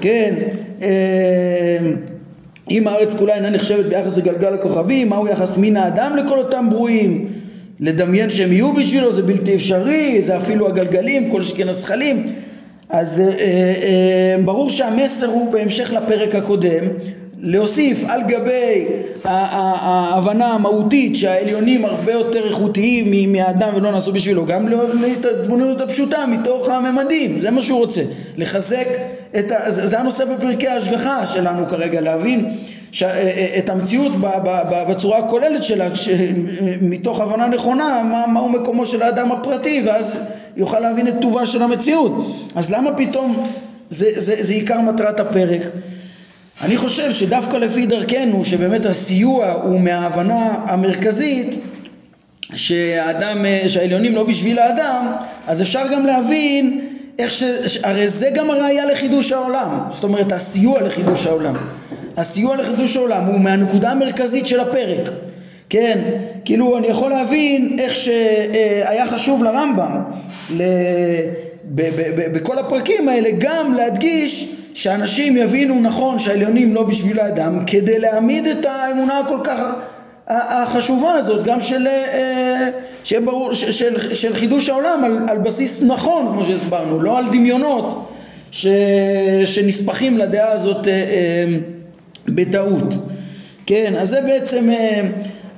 כן 0.00 0.34
אה, 0.82 0.88
אם 2.70 2.88
הארץ 2.88 3.14
כולה 3.14 3.34
אינה 3.34 3.50
נחשבת 3.50 3.84
ביחס 3.84 4.18
לגלגל 4.18 4.54
הכוכבים, 4.54 5.08
מהו 5.08 5.28
יחס 5.28 5.58
מין 5.58 5.76
האדם 5.76 6.16
לכל 6.16 6.38
אותם 6.38 6.66
ברואים? 6.70 7.28
לדמיין 7.80 8.30
שהם 8.30 8.52
יהיו 8.52 8.72
בשבילו 8.74 9.12
זה 9.12 9.22
בלתי 9.22 9.54
אפשרי, 9.54 10.22
זה 10.22 10.36
אפילו 10.36 10.68
הגלגלים, 10.68 11.30
כל 11.30 11.42
שכן 11.42 11.68
הזכלים. 11.68 12.32
אז 12.88 13.20
אה, 13.20 13.26
אה, 13.26 13.74
אה, 13.82 14.44
ברור 14.44 14.70
שהמסר 14.70 15.26
הוא 15.26 15.52
בהמשך 15.52 15.92
לפרק 15.92 16.34
הקודם, 16.34 16.84
להוסיף 17.42 18.04
על 18.08 18.20
גבי 18.28 18.86
ההבנה 19.24 20.46
המהותית 20.46 21.16
שהעליונים 21.16 21.84
הרבה 21.84 22.12
יותר 22.12 22.48
איכותיים 22.48 23.32
מהאדם 23.32 23.68
ולא 23.76 23.92
נעשו 23.92 24.12
בשבילו, 24.12 24.46
גם 24.46 24.68
להתבוננות 25.00 25.80
הפשוטה 25.80 26.26
מתוך 26.26 26.68
הממדים, 26.68 27.40
זה 27.40 27.50
מה 27.50 27.62
שהוא 27.62 27.78
רוצה, 27.78 28.02
לחזק 28.36 28.86
את 29.38 29.52
ה... 29.52 29.72
זה 29.72 30.00
הנושא 30.00 30.24
בפרקי 30.24 30.68
ההשגחה 30.68 31.26
שלנו 31.26 31.68
כרגע, 31.68 32.00
להבין 32.00 32.50
ש... 32.92 33.02
את 33.58 33.70
המציאות 33.70 34.12
בצורה 34.88 35.18
הכוללת 35.18 35.62
שלה, 35.62 35.88
מתוך 36.82 37.20
הבנה 37.20 37.48
נכונה 37.48 38.02
מה, 38.04 38.26
מהו 38.26 38.48
מקומו 38.48 38.86
של 38.86 39.02
האדם 39.02 39.32
הפרטי 39.32 39.82
ואז 39.86 40.16
יוכל 40.56 40.78
להבין 40.78 41.08
את 41.08 41.14
טובה 41.20 41.46
של 41.46 41.62
המציאות. 41.62 42.12
אז 42.54 42.72
למה 42.72 42.92
פתאום 42.96 43.46
זה, 43.90 44.06
זה, 44.16 44.34
זה 44.40 44.54
עיקר 44.54 44.80
מטרת 44.80 45.20
הפרק? 45.20 45.60
אני 46.62 46.76
חושב 46.76 47.12
שדווקא 47.12 47.56
לפי 47.56 47.86
דרכנו, 47.86 48.44
שבאמת 48.44 48.86
הסיוע 48.86 49.52
הוא 49.52 49.80
מההבנה 49.80 50.64
המרכזית 50.66 51.60
שהאדם, 52.54 53.44
אה, 53.44 53.64
שהעליונים 53.68 54.14
לא 54.14 54.24
בשביל 54.24 54.58
האדם, 54.58 55.12
אז 55.46 55.62
אפשר 55.62 55.82
גם 55.92 56.06
להבין 56.06 56.80
איך 57.18 57.32
ש... 57.32 57.42
הרי 57.82 58.08
זה 58.08 58.30
גם 58.34 58.50
הראייה 58.50 58.86
לחידוש 58.86 59.32
העולם, 59.32 59.80
זאת 59.90 60.04
אומרת 60.04 60.32
הסיוע 60.32 60.82
לחידוש 60.82 61.26
העולם. 61.26 61.56
הסיוע 62.16 62.56
לחידוש 62.56 62.96
העולם 62.96 63.24
הוא 63.24 63.40
מהנקודה 63.40 63.90
המרכזית 63.90 64.46
של 64.46 64.60
הפרק, 64.60 65.10
כן? 65.68 65.98
כאילו 66.44 66.78
אני 66.78 66.86
יכול 66.86 67.10
להבין 67.10 67.76
איך 67.78 67.96
שהיה 67.96 69.06
חשוב 69.06 69.44
לרמב"ם 69.44 70.02
ל... 70.50 70.62
ב... 71.64 71.82
ב... 71.82 72.02
ב... 72.16 72.38
בכל 72.38 72.58
הפרקים 72.58 73.08
האלה 73.08 73.28
גם 73.38 73.74
להדגיש 73.74 74.54
שאנשים 74.74 75.36
יבינו 75.36 75.80
נכון 75.80 76.18
שהעליונים 76.18 76.74
לא 76.74 76.82
בשביל 76.82 77.20
האדם 77.20 77.64
כדי 77.66 77.98
להעמיד 77.98 78.46
את 78.46 78.64
האמונה 78.64 79.18
הכל 79.18 79.38
כך 79.44 79.60
החשובה 80.28 81.12
הזאת, 81.12 81.44
גם 81.44 81.60
של, 81.60 81.88
שיהיה 83.04 83.20
ברור, 83.20 83.54
של, 83.54 84.14
של 84.14 84.34
חידוש 84.34 84.68
העולם 84.68 85.04
על, 85.04 85.18
על 85.28 85.38
בסיס 85.38 85.82
נכון, 85.82 86.32
כמו 86.32 86.44
שהסברנו, 86.44 87.00
לא 87.00 87.18
על 87.18 87.24
דמיונות 87.26 88.10
ש, 88.50 88.66
שנספחים 89.44 90.18
לדעה 90.18 90.52
הזאת 90.52 90.88
בטעות. 92.28 92.94
כן, 93.66 93.94
אז 93.98 94.08
זה 94.08 94.20
בעצם 94.20 94.70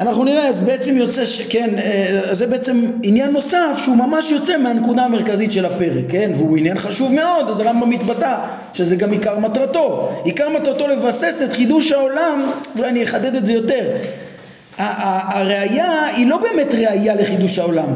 אנחנו 0.02 0.24
נראה, 0.24 0.48
אז 0.48 0.62
בעצם 0.62 0.96
יוצא, 0.96 1.26
ש... 1.26 1.40
כן, 1.40 1.70
אה, 1.78 2.34
זה 2.34 2.46
בעצם 2.46 2.84
עניין 3.02 3.30
נוסף 3.30 3.78
שהוא 3.82 3.96
ממש 3.96 4.30
יוצא 4.30 4.58
מהנקודה 4.58 5.04
המרכזית 5.04 5.52
של 5.52 5.64
הפרק, 5.64 6.04
כן, 6.08 6.30
והוא 6.34 6.56
עניין 6.56 6.78
חשוב 6.78 7.12
מאוד, 7.12 7.50
אז 7.50 7.60
הרמב"ם 7.60 7.90
מתבטא 7.90 8.36
שזה 8.72 8.96
גם 8.96 9.12
עיקר 9.12 9.38
מטרתו. 9.38 10.10
עיקר 10.24 10.48
מטרתו 10.48 10.88
לבסס 10.88 11.42
את 11.44 11.52
חידוש 11.52 11.92
העולם, 11.92 12.50
אולי 12.76 12.88
אני 12.88 13.04
אחדד 13.04 13.34
את 13.34 13.46
זה 13.46 13.52
יותר. 13.52 13.84
הראייה 14.78 16.06
היא 16.06 16.26
לא 16.26 16.36
באמת 16.36 16.74
ראייה 16.74 17.14
לחידוש 17.14 17.58
העולם, 17.58 17.88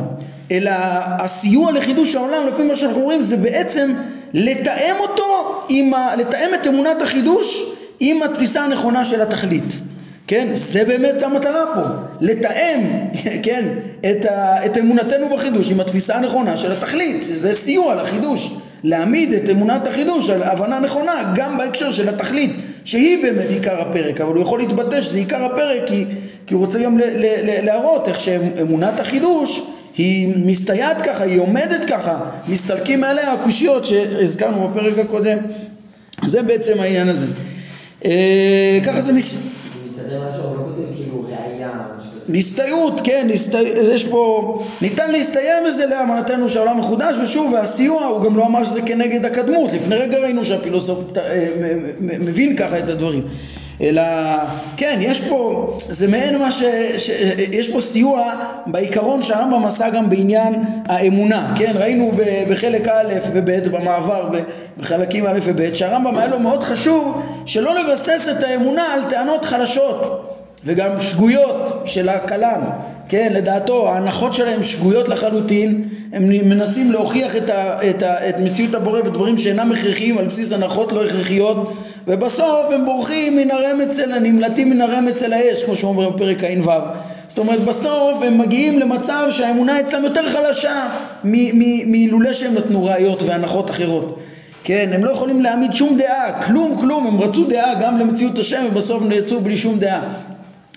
אלא 0.50 0.70
הסיוע 1.18 1.72
לחידוש 1.72 2.14
העולם, 2.14 2.46
לפי 2.46 2.62
מה 2.62 2.76
שאנחנו 2.76 3.00
רואים, 3.00 3.20
זה 3.20 3.36
בעצם 3.36 3.94
לתאם 4.34 4.94
אותו, 5.00 5.62
ה... 5.94 6.16
לתאם 6.16 6.54
את 6.54 6.66
אמונת 6.66 7.02
החידוש 7.02 7.62
עם 8.00 8.22
התפיסה 8.22 8.64
הנכונה 8.64 9.04
של 9.04 9.22
התכלית. 9.22 9.64
כן, 10.26 10.48
זה 10.52 10.84
באמת 10.84 11.22
המטרה 11.22 11.64
פה, 11.74 11.80
לתאם, 12.20 12.80
כן, 13.42 13.64
את, 14.10 14.24
ה, 14.24 14.66
את 14.66 14.78
אמונתנו 14.78 15.28
בחידוש 15.36 15.72
עם 15.72 15.80
התפיסה 15.80 16.16
הנכונה 16.16 16.56
של 16.56 16.72
התכלית, 16.72 17.22
זה 17.22 17.54
סיוע 17.54 17.94
לחידוש, 17.94 18.52
להעמיד 18.84 19.32
את 19.32 19.50
אמונת 19.50 19.86
החידוש 19.86 20.30
על 20.30 20.42
הבנה 20.42 20.80
נכונה 20.80 21.32
גם 21.34 21.58
בהקשר 21.58 21.90
של 21.90 22.08
התכלית, 22.08 22.52
שהיא 22.84 23.22
באמת 23.22 23.50
עיקר 23.50 23.80
הפרק, 23.80 24.20
אבל 24.20 24.34
הוא 24.34 24.42
יכול 24.42 24.58
להתבטא 24.58 25.02
שזה 25.02 25.18
עיקר 25.18 25.44
הפרק 25.44 25.82
כי, 25.86 26.04
כי 26.46 26.54
הוא 26.54 26.66
רוצה 26.66 26.78
גם 26.78 26.98
ל, 26.98 27.02
ל, 27.02 27.26
ל, 27.42 27.64
להראות 27.64 28.08
איך 28.08 28.20
שאמונת 28.20 29.00
החידוש 29.00 29.62
היא 29.96 30.34
מסתייעת 30.46 31.02
ככה, 31.02 31.24
היא 31.24 31.40
עומדת 31.40 31.84
ככה, 31.88 32.20
מסתלקים 32.48 33.00
מעליה 33.00 33.32
הקושיות 33.32 33.86
שהזכרנו 33.86 34.68
בפרק 34.68 34.98
הקודם, 34.98 35.38
זה 36.24 36.42
בעצם 36.42 36.80
העניין 36.80 37.08
הזה. 37.08 37.26
אה, 38.04 38.78
ככה 38.84 39.00
זה 39.00 39.12
מס... 39.12 39.34
מסתדר 40.06 40.20
לא 40.20 40.84
כאילו 40.94 41.24
כן, 43.04 43.28
יש 43.94 44.04
פה, 44.04 44.62
ניתן 44.82 45.10
להסתיים 45.10 45.64
בזה 45.66 45.86
לאמנתנו 45.86 46.50
שהעולם 46.50 46.78
מחודש 46.78 47.16
ושוב 47.22 47.52
והסיוע 47.52 48.04
הוא 48.04 48.24
גם 48.24 48.36
לא 48.36 48.46
אמר 48.46 48.64
שזה 48.64 48.82
כנגד 48.82 49.24
הקדמות, 49.24 49.72
לפני 49.72 49.96
רגע 49.96 50.18
ראינו 50.18 50.44
שהפילוסוף 50.44 50.98
אה, 51.16 51.48
מבין 52.02 52.56
ככה 52.56 52.78
את 52.78 52.90
הדברים 52.90 53.22
אלא 53.80 54.02
כן, 54.76 54.98
יש 55.02 55.20
פה, 55.28 55.70
זה 55.88 56.08
מעין 56.08 56.38
מה 56.38 56.50
ש... 56.50 56.62
ש 56.96 57.10
יש 57.52 57.72
פה 57.72 57.80
סיוע 57.80 58.32
בעיקרון 58.66 59.22
שהרמב"ם 59.22 59.64
עשה 59.64 59.90
גם 59.90 60.10
בעניין 60.10 60.54
האמונה, 60.86 61.54
כן, 61.58 61.72
ראינו 61.74 62.12
בחלק 62.50 62.88
א' 62.88 63.12
וב' 63.32 63.50
במעבר 63.76 64.30
בחלקים 64.78 65.26
א' 65.26 65.38
וב' 65.42 65.74
שהרמב"ם 65.74 66.18
היה 66.18 66.28
לו 66.28 66.38
מאוד 66.38 66.62
חשוב 66.62 67.22
שלא 67.46 67.74
לבסס 67.74 68.28
את 68.30 68.42
האמונה 68.42 68.82
על 68.94 69.00
טענות 69.08 69.44
חלשות 69.44 70.32
וגם 70.66 71.00
שגויות 71.00 71.82
של 71.84 72.08
הכלם, 72.08 72.60
כן, 73.08 73.32
לדעתו 73.34 73.88
ההנחות 73.88 74.34
שלהם 74.34 74.62
שגויות 74.62 75.08
לחלוטין, 75.08 75.88
הם 76.12 76.28
מנסים 76.28 76.92
להוכיח 76.92 77.36
את, 77.36 77.50
ה, 77.50 77.90
את, 77.90 78.02
ה, 78.02 78.28
את 78.28 78.40
מציאות 78.40 78.74
הבורא 78.74 79.00
בדברים 79.00 79.38
שאינם 79.38 79.72
הכרחיים 79.72 80.18
על 80.18 80.26
בסיס 80.26 80.52
הנחות 80.52 80.92
לא 80.92 81.04
הכרחיות 81.04 81.72
ובסוף 82.06 82.70
הם 82.74 82.84
בורחים 82.84 83.36
מן 83.36 83.50
הרמץ 83.50 83.98
אל, 83.98 84.18
נמלטים 84.18 84.70
מן 84.70 84.80
הרמץ 84.80 85.22
אל 85.22 85.32
האש, 85.32 85.62
כמו 85.62 85.74
אומר 85.84 86.10
בפרק 86.10 86.44
ע"ו. 86.44 86.70
זאת 87.28 87.38
אומרת 87.38 87.64
בסוף 87.64 88.22
הם 88.22 88.38
מגיעים 88.38 88.78
למצב 88.78 89.26
שהאמונה 89.30 89.80
אצלם 89.80 90.04
יותר 90.04 90.26
חלשה 90.26 90.88
מלולא 91.24 92.32
שהם 92.32 92.54
נתנו 92.54 92.84
ראיות 92.84 93.22
והנחות 93.22 93.70
אחרות. 93.70 94.18
כן, 94.64 94.90
הם 94.92 95.04
לא 95.04 95.10
יכולים 95.10 95.42
להעמיד 95.42 95.72
שום 95.72 95.98
דעה, 95.98 96.42
כלום 96.42 96.76
כלום, 96.80 97.06
הם 97.06 97.20
רצו 97.20 97.44
דעה 97.44 97.74
גם 97.74 97.98
למציאות 97.98 98.38
השם 98.38 98.64
ובסוף 98.70 99.02
הם 99.02 99.12
יצאו 99.12 99.40
בלי 99.40 99.56
שום 99.56 99.78
דעה. 99.78 100.08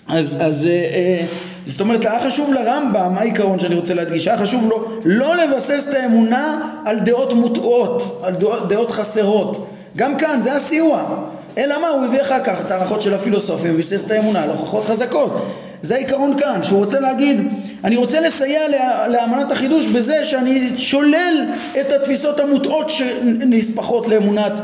אז, 0.09 0.37
אז 0.39 0.65
אה, 0.65 0.71
אה, 0.71 1.25
זאת 1.65 1.81
אומרת, 1.81 2.05
היה 2.05 2.19
חשוב 2.19 2.53
לרמב"ם, 2.53 3.13
מה 3.15 3.21
העיקרון 3.21 3.59
שאני 3.59 3.75
רוצה 3.75 3.93
להדגיש? 3.93 4.27
היה 4.27 4.37
חשוב 4.37 4.67
לו 4.67 4.85
לא 5.05 5.35
לבסס 5.35 5.87
את 5.89 5.93
האמונה 5.93 6.71
על 6.85 6.99
דעות 6.99 7.33
מוטעות, 7.33 8.21
על 8.23 8.35
דעות, 8.35 8.69
דעות 8.69 8.91
חסרות. 8.91 9.67
גם 9.97 10.17
כאן 10.17 10.39
זה 10.39 10.53
הסיוע. 10.53 11.25
אלא 11.57 11.81
מה? 11.81 11.87
הוא 11.87 12.05
הביא 12.05 12.21
אחר 12.21 12.43
כך 12.43 12.61
את 12.65 12.71
ההנחות 12.71 13.01
של 13.01 13.13
הפילוסופיה 13.13 13.73
וביסס 13.73 14.05
את 14.05 14.11
האמונה 14.11 14.43
על 14.43 14.49
הוכחות 14.49 14.85
חזקות. 14.85 15.45
זה 15.81 15.95
העיקרון 15.95 16.37
כאן, 16.37 16.63
שהוא 16.63 16.79
רוצה 16.79 16.99
להגיד, 16.99 17.47
אני 17.83 17.95
רוצה 17.95 18.19
לסייע 18.19 18.61
לאמנת 19.07 19.51
החידוש 19.51 19.87
בזה 19.87 20.25
שאני 20.25 20.71
שולל 20.77 21.45
את 21.79 21.91
התפיסות 21.91 22.39
המוטעות 22.39 22.89
שנספחות 22.89 24.07
לאמונת 24.07 24.61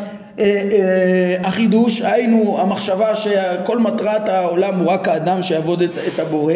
החידוש, 1.44 2.02
היינו 2.02 2.58
המחשבה 2.62 3.16
שכל 3.16 3.80
מטרת 3.80 4.30
העולם 4.30 4.80
הוא 4.80 4.88
רק 4.88 5.08
האדם 5.08 5.42
שיעבוד 5.44 5.82
את, 5.82 5.92
את 6.14 6.20
הבורא, 6.20 6.54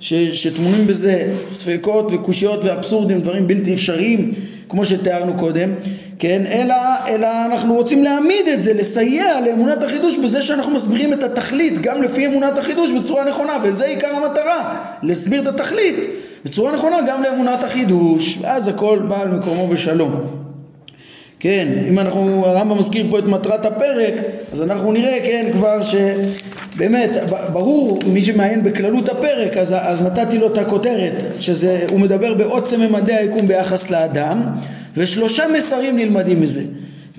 ש, 0.00 0.14
שטמונים 0.14 0.86
בזה 0.86 1.32
ספקות 1.48 2.12
וקושיות 2.12 2.64
ואבסורדים, 2.64 3.20
דברים 3.20 3.46
בלתי 3.46 3.74
אפשריים, 3.74 4.32
כמו 4.68 4.84
שתיארנו 4.84 5.36
קודם, 5.36 5.70
כן? 6.18 6.42
אלא, 6.46 6.74
אלא 7.08 7.28
אנחנו 7.46 7.74
רוצים 7.74 8.04
להעמיד 8.04 8.48
את 8.48 8.62
זה, 8.62 8.74
לסייע 8.74 9.40
לאמונת 9.40 9.82
החידוש 9.82 10.18
בזה 10.18 10.42
שאנחנו 10.42 10.74
מסבירים 10.74 11.12
את 11.12 11.22
התכלית 11.22 11.78
גם 11.82 12.02
לפי 12.02 12.26
אמונת 12.26 12.58
החידוש 12.58 12.92
בצורה 12.92 13.24
נכונה, 13.24 13.56
וזה 13.62 13.84
עיקר 13.84 14.14
המטרה, 14.14 14.76
להסביר 15.02 15.42
את 15.42 15.46
התכלית 15.46 15.96
בצורה 16.44 16.72
נכונה 16.72 16.96
גם 17.06 17.22
לאמונת 17.22 17.64
החידוש, 17.64 18.38
ואז 18.42 18.68
הכל 18.68 18.98
בא 19.08 19.22
על 19.22 19.28
מקומו 19.28 19.68
בשלום. 19.68 20.43
כן, 21.44 21.68
אם 21.88 21.98
אנחנו, 21.98 22.46
הרמב"ם 22.46 22.78
מזכיר 22.78 23.06
פה 23.10 23.18
את 23.18 23.28
מטרת 23.28 23.64
הפרק, 23.64 24.14
אז 24.52 24.62
אנחנו 24.62 24.92
נראה, 24.92 25.18
כן, 25.24 25.48
כבר 25.52 25.80
שבאמת, 25.82 27.10
ברור, 27.52 27.98
מי 28.06 28.22
שמעיין 28.22 28.64
בכללות 28.64 29.08
הפרק, 29.08 29.56
אז, 29.56 29.74
אז 29.78 30.06
נתתי 30.06 30.38
לו 30.38 30.46
את 30.46 30.58
הכותרת, 30.58 31.24
שזה, 31.40 31.84
הוא 31.90 32.00
מדבר 32.00 32.34
בעוצם 32.34 32.80
ממדי 32.80 33.14
היקום 33.14 33.48
ביחס 33.48 33.90
לאדם, 33.90 34.42
ושלושה 34.96 35.44
מסרים 35.56 35.96
נלמדים 35.96 36.40
מזה. 36.40 36.62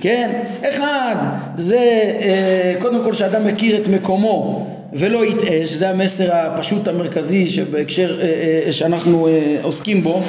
כן, 0.02 0.30
אחד 0.62 1.16
זה 1.56 2.12
אה, 2.22 2.74
קודם 2.80 3.04
כל 3.04 3.14
שאדם 3.14 3.48
מכיר 3.48 3.78
את 3.78 3.88
מקומו 3.88 4.68
ולא 4.94 5.26
יטעה, 5.26 5.68
שזה 5.68 5.90
המסר 5.90 6.36
הפשוט 6.36 6.88
המרכזי 6.88 7.50
שבהקשר 7.50 8.22
אה, 8.22 8.62
אה, 8.66 8.72
שאנחנו 8.72 9.28
עוסקים 9.62 10.04
בו 10.04 10.22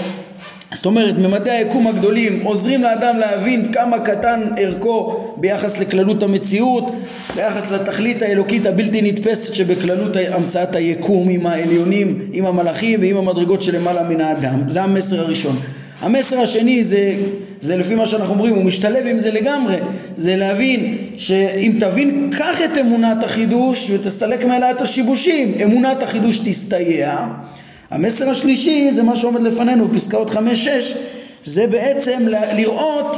זאת 0.73 0.87
אומרת, 0.87 1.19
ממדי 1.19 1.51
היקום 1.51 1.87
הגדולים 1.87 2.41
עוזרים 2.45 2.83
לאדם 2.83 3.19
להבין 3.19 3.73
כמה 3.73 3.99
קטן 3.99 4.41
ערכו 4.57 5.25
ביחס 5.37 5.79
לכללות 5.79 6.23
המציאות, 6.23 6.85
ביחס 7.35 7.73
לתכלית 7.73 8.23
האלוקית 8.23 8.67
הבלתי 8.67 9.03
נתפסת 9.03 9.55
שבכללות 9.55 10.17
המצאת 10.31 10.77
היקום 10.77 11.29
עם 11.29 11.47
העליונים, 11.47 12.21
עם 12.33 12.47
המלאכים 12.47 13.01
ועם 13.01 13.17
המדרגות 13.17 13.63
שלמעלה 13.63 14.09
מן 14.09 14.21
האדם. 14.21 14.61
זה 14.69 14.83
המסר 14.83 15.21
הראשון. 15.21 15.61
המסר 16.01 16.41
השני 16.41 16.85
זה, 16.85 17.15
זה 17.61 17.77
לפי 17.77 17.95
מה 17.95 18.07
שאנחנו 18.07 18.35
אומרים, 18.35 18.55
הוא 18.55 18.65
משתלב 18.65 19.07
עם 19.07 19.19
זה 19.19 19.31
לגמרי, 19.31 19.77
זה 20.17 20.37
להבין 20.37 20.97
שאם 21.17 21.73
תבין, 21.81 22.31
קח 22.39 22.61
את 22.65 22.79
אמונת 22.81 23.25
החידוש 23.25 23.91
ותסלק 23.91 24.45
מעלה 24.45 24.71
את 24.71 24.81
השיבושים, 24.81 25.55
אמונת 25.65 26.03
החידוש 26.03 26.39
תסתייע 26.39 27.27
המסר 27.91 28.31
השלישי 28.31 28.91
זה 28.91 29.03
מה 29.03 29.17
שעומד 29.17 29.41
לפנינו, 29.41 29.89
פסקאות 29.95 30.31
חמש-שש, 30.31 30.95
זה 31.45 31.67
בעצם 31.67 32.23
לראות 32.57 33.17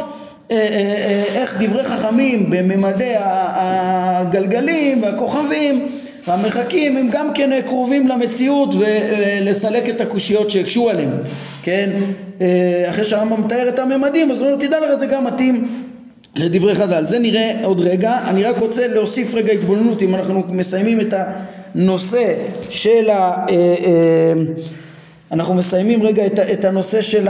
אה, 0.51 0.57
אה, 0.57 0.61
אה, 0.61 1.25
איך 1.35 1.55
דברי 1.59 1.85
חכמים 1.85 2.51
בממדי 2.51 3.15
הגלגלים 3.19 5.03
והכוכבים 5.03 5.89
והמרחקים 6.27 6.97
הם 6.97 7.09
גם 7.11 7.35
כן 7.35 7.51
קרובים 7.67 8.09
למציאות 8.09 8.75
ולסלק 8.75 9.89
את 9.89 10.01
הקושיות 10.01 10.51
שהקשו 10.51 10.91
עליהם, 10.91 11.11
כן? 11.63 11.91
אחרי 12.89 13.05
שהרמב"ם 13.05 13.45
מתאר 13.45 13.69
את 13.69 13.79
הממדים 13.79 14.31
אז 14.31 14.41
הוא 14.41 14.51
אומר 14.51 14.67
תדע 14.67 14.81
לך 14.81 14.95
זה 14.95 15.07
גם 15.07 15.25
מתאים 15.25 15.85
לדברי 16.37 16.75
חז"ל. 16.75 17.05
זה 17.05 17.19
נראה 17.19 17.53
עוד 17.63 17.81
רגע, 17.81 18.19
אני 18.27 18.45
רק 18.45 18.59
רוצה 18.59 18.89
להוסיף 18.89 19.35
רגע 19.35 19.53
התבוננות 19.53 20.03
אם 20.03 20.15
אנחנו 20.15 20.43
מסיימים 20.49 21.01
את 21.01 21.15
הנושא 21.79 22.35
של 22.71 23.11
ה... 23.11 23.15
אה, 23.15 23.55
אה, 23.55 24.33
אנחנו 25.33 25.55
מסיימים 25.55 26.03
רגע 26.03 26.27
את 26.27 26.65
הנושא 26.65 27.03
של 27.03 27.29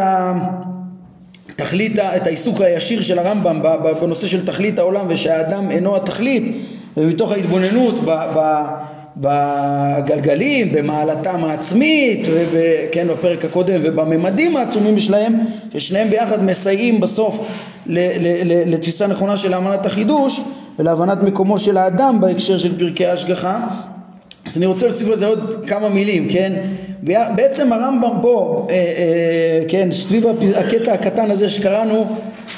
התכלית, 1.48 1.98
את 1.98 2.26
העיסוק 2.26 2.60
הישיר 2.60 3.02
של 3.02 3.18
הרמב"ם 3.18 3.62
בנושא 4.00 4.26
של 4.26 4.46
תכלית 4.46 4.78
העולם 4.78 5.06
ושהאדם 5.08 5.70
אינו 5.70 5.96
התכלית 5.96 6.56
ומתוך 6.96 7.32
ההתבוננות 7.32 8.00
בגלגלים, 9.16 10.72
במעלתם 10.72 11.44
העצמית, 11.44 12.28
וכן 12.30 13.08
בפרק 13.08 13.44
הקודם, 13.44 13.80
ובממדים 13.82 14.56
העצומים 14.56 14.98
שלהם, 14.98 15.34
ששניהם 15.72 16.10
ביחד 16.10 16.44
מסייעים 16.44 17.00
בסוף 17.00 17.40
לתפיסה 18.66 19.06
נכונה 19.06 19.36
של 19.36 19.54
אמנת 19.54 19.86
החידוש 19.86 20.40
ולהבנת 20.78 21.22
מקומו 21.22 21.58
של 21.58 21.76
האדם 21.76 22.20
בהקשר 22.20 22.58
של 22.58 22.78
פרקי 22.78 23.06
ההשגחה. 23.06 23.66
אז 24.48 24.56
אני 24.56 24.66
רוצה 24.66 24.86
להוסיף 24.86 25.08
לזה 25.08 25.26
עוד 25.26 25.64
כמה 25.66 25.88
מילים, 25.88 26.28
כן? 26.28 26.52
בעצם 27.34 27.72
הרמב"ם 27.72 28.18
פה, 28.22 28.66
אה, 28.70 28.74
אה, 28.74 29.62
כן, 29.68 29.92
סביב 29.92 30.26
הקטע 30.56 30.92
הקטן 30.92 31.30
הזה 31.30 31.48
שקראנו, 31.48 32.06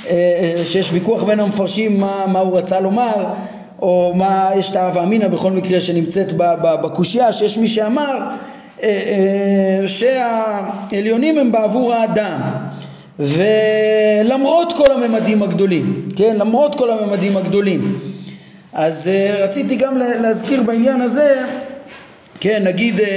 אה, 0.09 0.62
שיש 0.64 0.92
ויכוח 0.92 1.22
בין 1.22 1.40
המפרשים 1.40 2.00
מה, 2.00 2.24
מה 2.33 2.38
הוא 2.38 2.59
רצה 2.59 2.81
לומר, 2.81 3.26
או 3.83 4.12
מה 4.16 4.50
יש 4.57 4.70
את 4.70 4.76
האהבה 4.76 5.03
אמינא 5.03 5.29
בכל 5.29 5.53
מקרה 5.53 5.81
שנמצאת 5.81 6.33
בקושייה, 6.83 7.33
שיש 7.33 7.59
מי 7.59 7.68
שאמר 7.68 8.18
שהעליונים 9.87 11.38
הם 11.38 11.53
בעבור 11.53 11.94
האדם. 11.94 12.40
ולמרות 13.18 14.72
כל 14.76 14.92
הממדים 14.92 15.42
הגדולים, 15.42 16.09
כן, 16.16 16.37
למרות 16.38 16.74
כל 16.74 16.90
הממדים 16.90 17.37
הגדולים. 17.37 17.98
אז 18.72 19.11
רציתי 19.38 19.76
גם 19.76 19.96
להזכיר 19.96 20.62
בעניין 20.62 21.00
הזה 21.00 21.44
כן, 22.40 22.62
נגיד, 22.64 23.00
אה, 23.00 23.07
אה, 23.07 23.11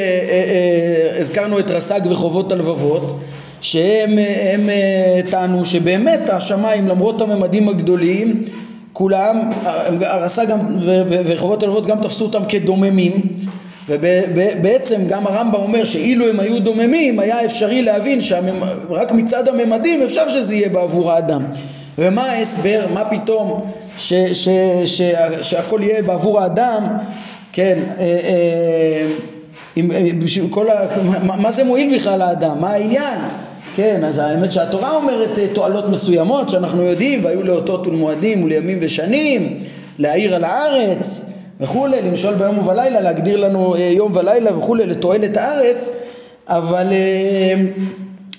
אה, 1.13 1.19
הזכרנו 1.19 1.59
את 1.59 1.71
רס"ג 1.71 2.01
וחובות 2.09 2.51
הלבבות, 2.51 3.19
שהם 3.62 4.17
הם, 4.53 4.69
אה, 4.69 5.19
טענו 5.29 5.65
שבאמת 5.65 6.29
השמיים 6.29 6.88
למרות 6.88 7.21
הממדים 7.21 7.69
הגדולים 7.69 8.43
כולם, 8.93 9.49
הרס"ג 10.01 10.47
וחובות 11.09 11.63
הלבבות 11.63 11.88
גם 11.88 11.99
תפסו 12.01 12.25
אותם 12.25 12.45
כדוממים 12.45 13.21
ובעצם 13.89 15.01
גם 15.07 15.27
הרמב"ם 15.27 15.62
אומר 15.62 15.86
שאילו 15.86 16.29
הם 16.29 16.39
היו 16.39 16.59
דוממים 16.59 17.19
היה 17.19 17.45
אפשרי 17.45 17.81
להבין 17.81 18.21
שרק 18.21 19.12
מצד 19.12 19.47
הממדים 19.47 20.03
אפשר 20.03 20.29
שזה 20.29 20.55
יהיה 20.55 20.69
בעבור 20.69 21.12
האדם. 21.12 21.43
ומה 21.97 22.23
ההסבר, 22.23 22.86
מה 22.93 23.05
פתאום 23.05 23.62
ש, 23.97 24.13
ש, 24.13 24.49
ש, 24.86 25.01
שהכל 25.41 25.79
יהיה 25.83 26.03
בעבור 26.03 26.39
האדם 26.39 26.83
כן, 27.53 27.79
אה, 27.99 28.03
אה, 28.03 29.07
אה, 29.77 30.09
כל 30.49 30.69
ה... 30.69 30.75
מה 31.23 31.51
זה 31.51 31.63
מועיל 31.63 31.95
בכלל 31.95 32.19
לאדם? 32.19 32.61
מה 32.61 32.69
העניין? 32.69 33.19
כן, 33.75 34.03
אז 34.03 34.19
האמת 34.19 34.51
שהתורה 34.51 34.95
אומרת 34.95 35.39
תועלות 35.53 35.89
מסוימות 35.89 36.49
שאנחנו 36.49 36.81
יודעים, 36.81 37.25
והיו 37.25 37.43
לאותות 37.43 37.87
ולמועדים 37.87 38.43
ולימים 38.43 38.77
ושנים, 38.81 39.59
להעיר 39.99 40.35
על 40.35 40.43
הארץ 40.43 41.25
וכולי, 41.61 42.01
למשול 42.01 42.33
ביום 42.33 42.57
ובלילה, 42.57 43.01
להגדיר 43.01 43.37
לנו 43.37 43.75
יום 43.77 44.15
ולילה 44.15 44.57
וכולי, 44.57 44.85
לתועלת 44.85 45.37
הארץ, 45.37 45.89
אבל 46.47 46.87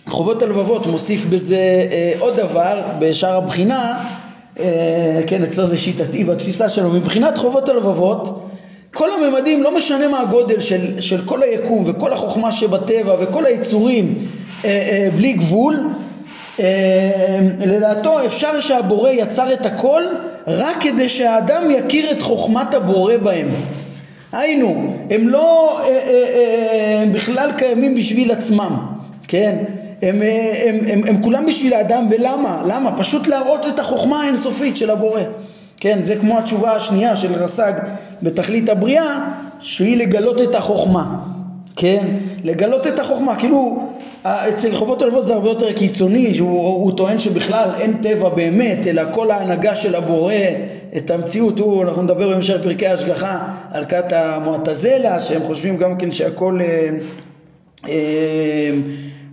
חובות 0.07 0.43
הלבבות 0.43 0.87
מוסיף 0.87 1.25
בזה 1.25 1.59
עוד 2.19 2.37
דבר 2.37 2.83
בשאר 2.99 3.37
הבחינה, 3.37 4.05
כן, 5.27 5.43
אצלו 5.43 5.67
זה 5.67 5.77
שיטתי 5.77 6.25
בתפיסה 6.25 6.69
שלו, 6.69 6.91
מבחינת 6.91 7.39
חובות 7.39 7.69
הלבבות 7.69 8.44
כל 8.95 9.09
הממדים, 9.13 9.63
לא 9.63 9.77
משנה 9.77 10.09
מה 10.09 10.21
הגודל 10.21 10.61
של, 10.61 11.01
של 11.01 11.21
כל 11.25 11.43
היקום 11.43 11.85
וכל 11.87 12.13
החוכמה 12.13 12.53
שבטבע 12.53 13.15
וכל 13.21 13.47
היצורים 13.47 14.15
אה, 14.65 14.69
אה, 14.71 15.09
בלי 15.17 15.33
גבול, 15.33 15.89
אה, 16.61 17.41
לדעתו 17.67 18.27
אפשר 18.27 18.61
שהבורא 18.61 19.11
יצר 19.11 19.53
את 19.53 19.67
הכל 19.67 20.03
רק 20.47 20.77
כדי 20.81 21.09
שהאדם 21.09 21.63
יכיר 21.71 22.11
את 22.11 22.23
חוכמת 22.23 22.75
הבורא 22.75 23.17
בהם. 23.17 23.49
היינו, 24.33 24.97
הם 25.11 25.29
לא 25.29 25.79
אה, 25.81 25.89
אה, 25.89 25.99
אה, 26.09 27.03
הם 27.03 27.13
בכלל 27.13 27.51
קיימים 27.57 27.95
בשביל 27.95 28.31
עצמם, 28.31 28.77
כן? 29.29 29.65
הם, 30.03 30.23
אה, 30.23 30.53
הם, 30.65 30.75
הם, 30.75 30.91
הם, 30.91 31.01
הם 31.09 31.23
כולם 31.23 31.47
בשביל 31.47 31.75
האדם, 31.75 32.07
ולמה? 32.11 32.63
למה? 32.67 32.97
פשוט 32.97 33.27
להראות 33.27 33.67
את 33.67 33.79
החוכמה 33.79 34.23
האינסופית 34.23 34.77
של 34.77 34.91
הבורא. 34.91 35.21
כן, 35.85 36.01
זה 36.01 36.17
כמו 36.17 36.39
התשובה 36.39 36.75
השנייה 36.75 37.17
של 37.17 37.35
רס"ג 37.35 37.73
בתכלית 38.23 38.69
הבריאה, 38.69 39.29
שהיא 39.61 39.97
לגלות 39.97 40.41
את 40.41 40.55
החוכמה, 40.55 41.17
כן, 41.77 42.07
לגלות 42.45 42.87
את 42.87 42.99
החוכמה, 42.99 43.37
כאילו 43.37 43.89
אצל 44.23 44.77
חובות 44.77 45.03
הלוות 45.03 45.27
זה 45.27 45.35
הרבה 45.35 45.49
יותר 45.49 45.73
קיצוני, 45.73 46.35
שהוא 46.35 46.97
טוען 46.97 47.19
שבכלל 47.19 47.69
אין 47.79 47.93
טבע 47.93 48.29
באמת, 48.29 48.87
אלא 48.87 49.03
כל 49.13 49.31
ההנהגה 49.31 49.77
של 49.77 49.95
הבורא, 49.95 50.35
את 50.97 51.11
המציאות, 51.11 51.59
הוא, 51.59 51.83
אנחנו 51.83 52.03
נדבר 52.03 52.29
בהמשך 52.29 52.57
פרקי 52.63 52.87
ההשגחה 52.87 53.39
על 53.71 53.85
כת 53.85 54.13
המועטזלה, 54.13 55.21
שהם 55.21 55.43
חושבים 55.43 55.77
גם 55.77 55.97
כן 55.97 56.13
שהכל 56.13 56.59
אה, 56.61 56.89
אה, 57.89 58.71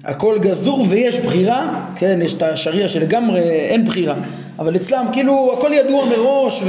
הכל 0.03 0.39
גזור 0.41 0.85
ויש 0.89 1.19
בחירה, 1.19 1.85
כן, 1.95 2.19
יש 2.21 2.33
את 2.33 2.43
השריעה 2.43 2.87
שלגמרי 2.87 3.41
אין 3.41 3.85
בחירה, 3.85 4.15
אבל 4.61 4.75
אצלם 4.75 5.05
כאילו 5.11 5.53
הכל 5.57 5.73
ידוע 5.73 6.05
מראש 6.05 6.63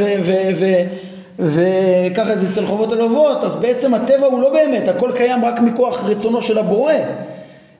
וככה 1.38 2.36
זה 2.36 2.46
אצל 2.50 2.66
חובות 2.66 2.92
הלוות, 2.92 3.44
אז 3.44 3.56
בעצם 3.56 3.94
הטבע 3.94 4.26
הוא 4.26 4.40
לא 4.40 4.52
באמת, 4.52 4.88
הכל 4.88 5.10
קיים 5.14 5.44
רק 5.44 5.60
מכוח 5.60 6.04
רצונו 6.04 6.42
של 6.42 6.58
הבורא 6.58 6.92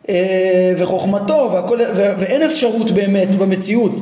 אה, 0.09 0.73
וחוכמתו 0.77 1.51
והכל, 1.53 1.79
ואין 1.97 2.43
אפשרות 2.43 2.91
באמת 2.91 3.35
במציאות, 3.35 3.93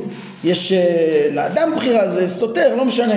יש 0.43 0.71
אה, 0.71 1.27
לאדם 1.31 1.71
בחירה, 1.75 2.07
זה 2.07 2.27
סותר, 2.27 2.75
לא 2.75 2.85
משנה. 2.85 3.15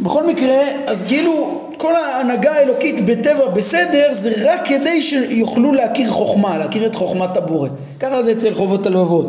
בכל 0.00 0.26
מקרה, 0.26 0.58
אז 0.86 1.04
כאילו 1.08 1.61
כל 1.76 1.96
ההנהגה 1.96 2.52
האלוקית 2.52 3.04
בטבע 3.04 3.46
בסדר 3.46 4.08
זה 4.10 4.32
רק 4.44 4.66
כדי 4.66 5.02
שיוכלו 5.02 5.72
להכיר 5.72 6.10
חוכמה, 6.10 6.58
להכיר 6.58 6.86
את 6.86 6.94
חוכמת 6.94 7.36
הבורא. 7.36 7.68
ככה 8.00 8.22
זה 8.22 8.32
אצל 8.32 8.54
חובות 8.54 8.86
הלבבות. 8.86 9.26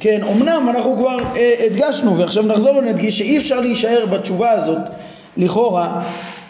כן, 0.00 0.20
אמנם 0.32 0.68
אנחנו 0.70 0.96
כבר 0.96 1.18
אה, 1.36 1.54
הדגשנו 1.66 2.18
ועכשיו 2.18 2.42
נחזור 2.42 2.76
ונדגיש 2.76 3.18
שאי 3.18 3.38
אפשר 3.38 3.60
להישאר 3.60 4.06
בתשובה 4.06 4.50
הזאת 4.50 4.78
לכאורה 5.36 6.00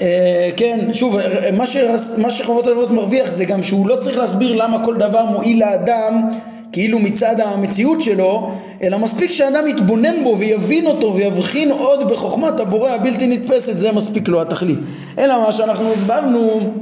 אה, 0.01 0.51
כן, 0.57 0.79
שוב, 0.93 1.17
מה, 1.57 1.67
שרס, 1.67 2.15
מה 2.19 2.31
שחובות 2.31 2.67
הלבבות 2.67 2.91
מרוויח 2.91 3.31
זה 3.31 3.45
גם 3.45 3.63
שהוא 3.63 3.89
לא 3.89 3.97
צריך 3.97 4.19
להסביר 4.19 4.53
למה 4.53 4.85
כל 4.85 4.95
דבר 4.97 5.25
מועיל 5.25 5.61
לאדם 5.61 6.29
כאילו 6.77 6.99
מצד 6.99 7.41
המציאות 7.41 8.03
שלו, 8.03 8.51
אלא 8.83 8.99
מספיק 8.99 9.33
שאדם 9.33 9.69
יתבונן 9.69 10.25
בו 10.25 10.37
ויבין 10.39 10.87
אותו 10.87 11.15
ויבחין 11.15 11.71
עוד 11.71 12.09
בחוכמת 12.09 12.61
הבורא 12.61 12.91
הבלתי 12.91 13.27
נתפסת, 13.27 13.79
זה 13.79 13.93
מספיק 13.93 14.29
לו 14.29 14.43
התכלית. 14.43 14.79
אלא 15.19 15.45
מה 15.47 15.53
שאנחנו 15.53 15.93
הסברנו, 15.93 16.73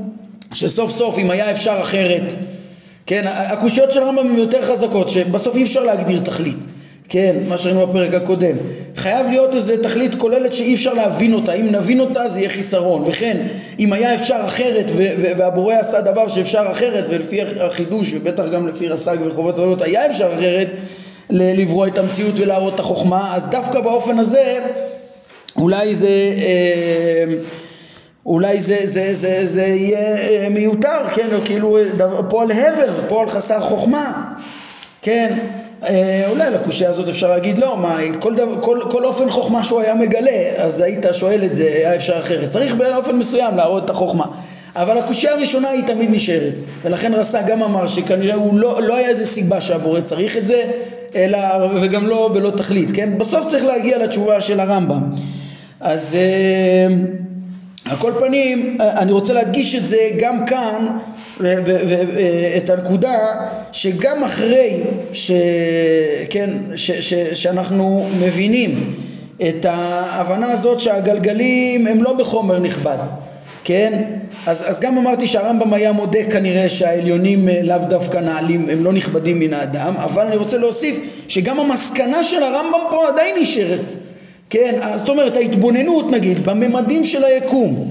שסוף 0.52 0.90
סוף 0.90 1.18
אם 1.18 1.30
היה 1.30 1.50
אפשר 1.50 1.76
אחרת, 1.80 2.34
כן, 3.06 3.22
הקושיות 3.26 3.92
של 3.92 4.02
הרמב"ם 4.02 4.26
הן 4.26 4.38
יותר 4.38 4.62
חזקות, 4.62 5.08
שבסוף 5.08 5.56
אי 5.56 5.62
אפשר 5.62 5.84
להגדיר 5.84 6.20
תכלית. 6.20 6.58
כן, 7.08 7.36
מה 7.48 7.58
שראינו 7.58 7.86
בפרק 7.86 8.14
הקודם. 8.14 8.56
חייב 8.96 9.26
להיות 9.26 9.54
איזה 9.54 9.82
תכלית 9.82 10.14
כוללת 10.14 10.52
שאי 10.52 10.74
אפשר 10.74 10.94
להבין 10.94 11.34
אותה. 11.34 11.52
אם 11.52 11.68
נבין 11.70 12.00
אותה 12.00 12.28
זה 12.28 12.38
יהיה 12.38 12.48
חיסרון. 12.48 13.02
וכן, 13.06 13.46
אם 13.78 13.92
היה 13.92 14.14
אפשר 14.14 14.40
אחרת 14.40 14.90
והבורא 15.18 15.74
עשה 15.74 16.00
דבר 16.00 16.28
שאפשר 16.28 16.66
אחרת, 16.70 17.04
ולפי 17.08 17.40
החידוש, 17.42 18.14
ובטח 18.14 18.44
גם 18.52 18.68
לפי 18.68 18.88
רס"ג 18.88 19.16
וחובות 19.24 19.58
רבות, 19.58 19.82
היה 19.82 20.06
אפשר 20.06 20.34
אחרת 20.34 20.68
לברוא 21.30 21.86
את 21.86 21.98
המציאות 21.98 22.38
ולהראות 22.38 22.74
את 22.74 22.80
החוכמה, 22.80 23.36
אז 23.36 23.48
דווקא 23.48 23.80
באופן 23.80 24.18
הזה 24.18 24.58
אולי 25.56 25.94
זה... 25.94 26.34
אה, 26.36 27.34
אולי 28.26 28.60
זה, 28.60 28.78
זה, 28.84 29.14
זה, 29.14 29.46
זה 29.46 29.62
יהיה 29.62 30.16
אה, 30.16 30.48
מיותר, 30.50 31.06
כן, 31.14 31.26
או 31.32 31.38
כאילו 31.44 31.78
פועל 32.28 32.50
הבר, 32.52 33.00
פועל 33.08 33.28
חסר 33.28 33.60
חוכמה, 33.60 34.32
כן, 35.02 35.38
אה, 35.82 36.24
אולי 36.30 36.50
לקושייה 36.50 36.90
הזאת 36.90 37.08
אפשר 37.08 37.30
להגיד 37.30 37.58
לא, 37.58 37.76
מה, 37.76 37.98
כל, 38.20 38.34
דבר, 38.34 38.60
כל, 38.60 38.80
כל 38.90 39.04
אופן 39.04 39.30
חוכמה 39.30 39.64
שהוא 39.64 39.80
היה 39.80 39.94
מגלה, 39.94 40.50
אז 40.56 40.80
היית 40.80 41.06
שואל 41.12 41.44
את 41.44 41.54
זה, 41.54 41.64
היה 41.64 41.96
אפשר 41.96 42.18
אחרת. 42.18 42.50
צריך 42.50 42.74
באופן 42.74 43.16
מסוים 43.16 43.56
להראות 43.56 43.84
את 43.84 43.90
החוכמה. 43.90 44.24
אבל 44.76 44.98
הקושייה 44.98 45.32
הראשונה 45.32 45.68
היא 45.68 45.84
תמיד 45.86 46.10
נשארת, 46.10 46.54
ולכן 46.84 47.14
רס"א 47.14 47.42
גם 47.42 47.62
אמר 47.62 47.86
שכנראה 47.86 48.34
הוא 48.34 48.54
לא, 48.54 48.82
לא 48.82 48.96
היה 48.96 49.08
איזה 49.08 49.26
סיבה 49.26 49.60
שהבורא 49.60 50.00
צריך 50.00 50.36
את 50.36 50.46
זה, 50.46 50.62
אלא, 51.14 51.38
וגם 51.80 52.06
לא 52.06 52.30
בלא 52.34 52.50
תכלית, 52.50 52.92
כן? 52.92 53.18
בסוף 53.18 53.46
צריך 53.46 53.64
להגיע 53.64 53.98
לתשובה 53.98 54.40
של 54.40 54.60
הרמב"ם. 54.60 55.02
אז 55.80 56.16
אה, 56.16 56.94
על 57.90 57.96
כל 57.96 58.12
פנים, 58.18 58.78
אני 58.80 59.12
רוצה 59.12 59.32
להדגיש 59.32 59.74
את 59.74 59.86
זה 59.86 59.98
גם 60.18 60.46
כאן, 60.46 60.86
את 62.56 62.70
הנקודה 62.70 63.18
שגם 63.72 64.24
אחרי 64.24 64.80
ש, 65.12 65.30
כן, 66.30 66.50
ש, 66.74 66.90
ש, 66.90 67.14
שאנחנו 67.14 68.06
מבינים 68.20 68.94
את 69.48 69.64
ההבנה 69.64 70.52
הזאת 70.52 70.80
שהגלגלים 70.80 71.86
הם 71.86 72.02
לא 72.02 72.12
בחומר 72.12 72.58
נכבד, 72.58 72.98
כן? 73.64 74.02
אז, 74.46 74.70
אז 74.70 74.80
גם 74.80 74.98
אמרתי 74.98 75.28
שהרמב"ם 75.28 75.74
היה 75.74 75.92
מודה 75.92 76.24
כנראה 76.30 76.68
שהעליונים 76.68 77.48
אה, 77.48 77.60
לאו 77.62 77.78
דווקא 77.88 78.18
נעלים, 78.18 78.68
הם 78.70 78.84
לא 78.84 78.92
נכבדים 78.92 79.40
מן 79.40 79.52
האדם, 79.52 79.94
אבל 79.96 80.26
אני 80.26 80.36
רוצה 80.36 80.58
להוסיף 80.58 80.98
שגם 81.28 81.60
המסקנה 81.60 82.24
של 82.24 82.42
הרמב"ם 82.42 82.80
פה 82.90 83.08
עדיין 83.08 83.36
נשארת, 83.40 83.92
כן? 84.50 84.74
זאת 84.96 85.08
אומרת 85.08 85.36
ההתבוננות 85.36 86.10
נגיד 86.10 86.46
בממדים 86.46 87.04
של 87.04 87.24
היקום 87.24 87.88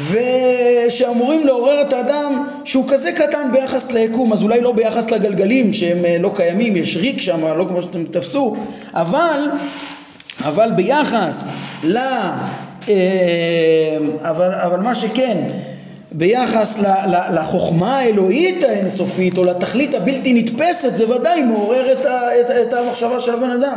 ושאמורים 0.00 1.46
לעורר 1.46 1.80
את 1.80 1.92
האדם 1.92 2.46
שהוא 2.64 2.84
כזה 2.88 3.12
קטן 3.12 3.48
ביחס 3.52 3.92
ליקום, 3.92 4.32
אז 4.32 4.42
אולי 4.42 4.60
לא 4.60 4.72
ביחס 4.72 5.10
לגלגלים 5.10 5.72
שהם 5.72 6.04
אה, 6.04 6.16
לא 6.20 6.30
קיימים, 6.34 6.76
יש 6.76 6.96
ריק 6.96 7.20
שם, 7.20 7.46
לא 7.58 7.64
כמו 7.68 7.82
שאתם 7.82 8.04
תפסו, 8.04 8.56
אבל, 8.94 9.40
אבל 10.44 10.70
ביחס 10.76 11.50
ל... 11.84 11.96
אה, 12.88 13.96
אבל, 14.22 14.52
אבל 14.52 14.80
מה 14.80 14.94
שכן, 14.94 15.46
ביחס 16.12 16.78
לחוכמה 17.30 17.98
האלוהית 17.98 18.64
האינסופית 18.64 19.38
או 19.38 19.44
לתכלית 19.44 19.94
הבלתי 19.94 20.32
נתפסת 20.42 20.96
זה 20.96 21.14
ודאי 21.14 21.42
מעורר 21.42 21.92
את, 21.92 22.06
את, 22.06 22.50
את 22.50 22.72
המחשבה 22.72 23.20
של 23.20 23.34
הבן 23.34 23.50
אדם. 23.50 23.76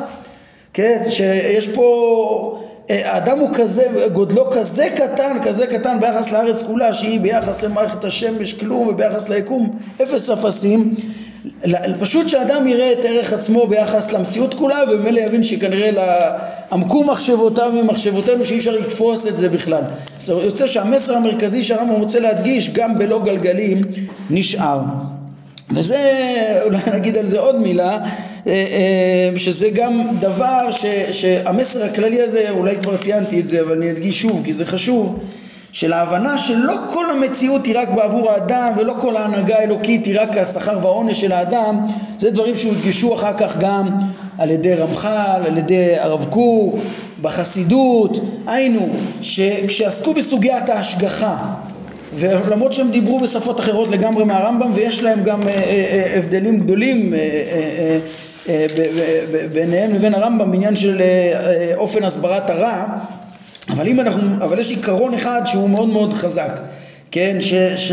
כן, 0.73 1.01
שיש 1.09 1.67
פה, 1.67 2.59
האדם 2.89 3.39
הוא 3.39 3.49
כזה, 3.53 3.83
גודלו 4.13 4.51
כזה 4.51 4.87
קטן, 4.95 5.37
כזה 5.41 5.67
קטן 5.67 5.99
ביחס 5.99 6.31
לארץ 6.31 6.63
כולה 6.63 6.93
שהיא 6.93 7.19
ביחס 7.19 7.63
למערכת 7.63 8.03
השמש 8.03 8.53
כלום 8.53 8.87
וביחס 8.87 9.29
ליקום 9.29 9.79
אפס 10.03 10.29
אפסים 10.29 10.95
פשוט 11.99 12.29
שאדם 12.29 12.67
יראה 12.67 12.91
את 12.91 13.05
ערך 13.05 13.33
עצמו 13.33 13.67
ביחס 13.67 14.11
למציאות 14.11 14.53
כולה 14.53 14.79
וממילא 14.91 15.19
יבין 15.19 15.43
שכנראה 15.43 15.91
עמקו 16.71 17.03
מחשבותיו 17.03 17.71
ממחשבותינו 17.71 18.45
שאי 18.45 18.57
אפשר 18.57 18.71
לתפוס 18.71 19.27
את 19.27 19.37
זה 19.37 19.49
בכלל. 19.49 19.83
אז 20.17 20.29
יוצא 20.29 20.67
שהמסר 20.67 21.15
המרכזי 21.15 21.63
שהרמב"ם 21.63 21.95
רוצה 21.95 22.19
להדגיש 22.19 22.69
גם 22.69 22.97
בלא 22.97 23.21
גלגלים 23.25 23.81
נשאר. 24.29 24.79
וזה, 25.69 25.99
אולי 26.63 26.77
נגיד 26.95 27.17
על 27.17 27.25
זה 27.25 27.39
עוד 27.39 27.59
מילה, 27.59 27.97
אה, 28.47 28.51
אה, 28.51 29.39
שזה 29.39 29.69
גם 29.69 30.07
דבר 30.19 30.71
ש, 30.71 30.85
שהמסר 31.11 31.83
הכללי 31.83 32.21
הזה, 32.21 32.49
אולי 32.49 32.77
כבר 32.77 32.97
ציינתי 32.97 33.39
את 33.39 33.47
זה 33.47 33.61
אבל 33.61 33.77
אני 33.77 33.91
אדגיש 33.91 34.21
שוב 34.21 34.41
כי 34.45 34.53
זה 34.53 34.65
חשוב 34.65 35.19
של 35.71 35.93
ההבנה 35.93 36.37
שלא 36.37 36.73
כל 36.93 37.11
המציאות 37.11 37.65
היא 37.65 37.79
רק 37.79 37.89
בעבור 37.89 38.31
האדם 38.31 38.73
ולא 38.77 38.95
כל 38.99 39.17
ההנהגה 39.17 39.59
האלוקית 39.59 40.05
היא 40.05 40.19
רק 40.19 40.37
השכר 40.37 40.79
והעונש 40.81 41.21
של 41.21 41.31
האדם 41.31 41.85
זה 42.19 42.31
דברים 42.31 42.55
שהודגשו 42.55 43.13
אחר 43.13 43.33
כך 43.37 43.57
גם 43.57 43.87
על 44.37 44.51
ידי 44.51 44.73
רמח"ל, 44.73 45.41
על 45.45 45.57
ידי 45.57 45.99
הרב 45.99 46.25
קוק, 46.29 46.75
בחסידות. 47.21 48.19
היינו 48.47 48.89
שכשעסקו 49.21 50.13
בסוגיית 50.13 50.69
ההשגחה 50.69 51.37
ולמרות 52.17 52.73
שהם 52.73 52.91
דיברו 52.91 53.19
בשפות 53.19 53.59
אחרות 53.59 53.87
לגמרי 53.87 54.25
מהרמב"ם 54.25 54.71
ויש 54.75 55.03
להם 55.03 55.23
גם 55.23 55.41
אה, 55.41 55.47
אה, 55.47 55.53
אה, 55.53 56.17
הבדלים 56.17 56.59
גדולים 56.59 57.13
ביניהם 59.53 59.93
לבין 59.95 60.13
הרמב"ם 60.13 60.51
בעניין 60.51 60.75
של 60.75 61.01
אופן 61.75 62.03
הסברת 62.03 62.49
הרע 62.49 62.83
אבל 63.69 63.87
אם 63.87 63.99
אנחנו, 63.99 64.45
אבל 64.45 64.59
יש 64.59 64.69
עיקרון 64.69 65.13
אחד 65.13 65.41
שהוא 65.45 65.69
מאוד 65.69 65.89
מאוד 65.89 66.13
חזק, 66.13 66.59
כן, 67.11 67.37
ש, 67.39 67.53
ש, 67.75 67.91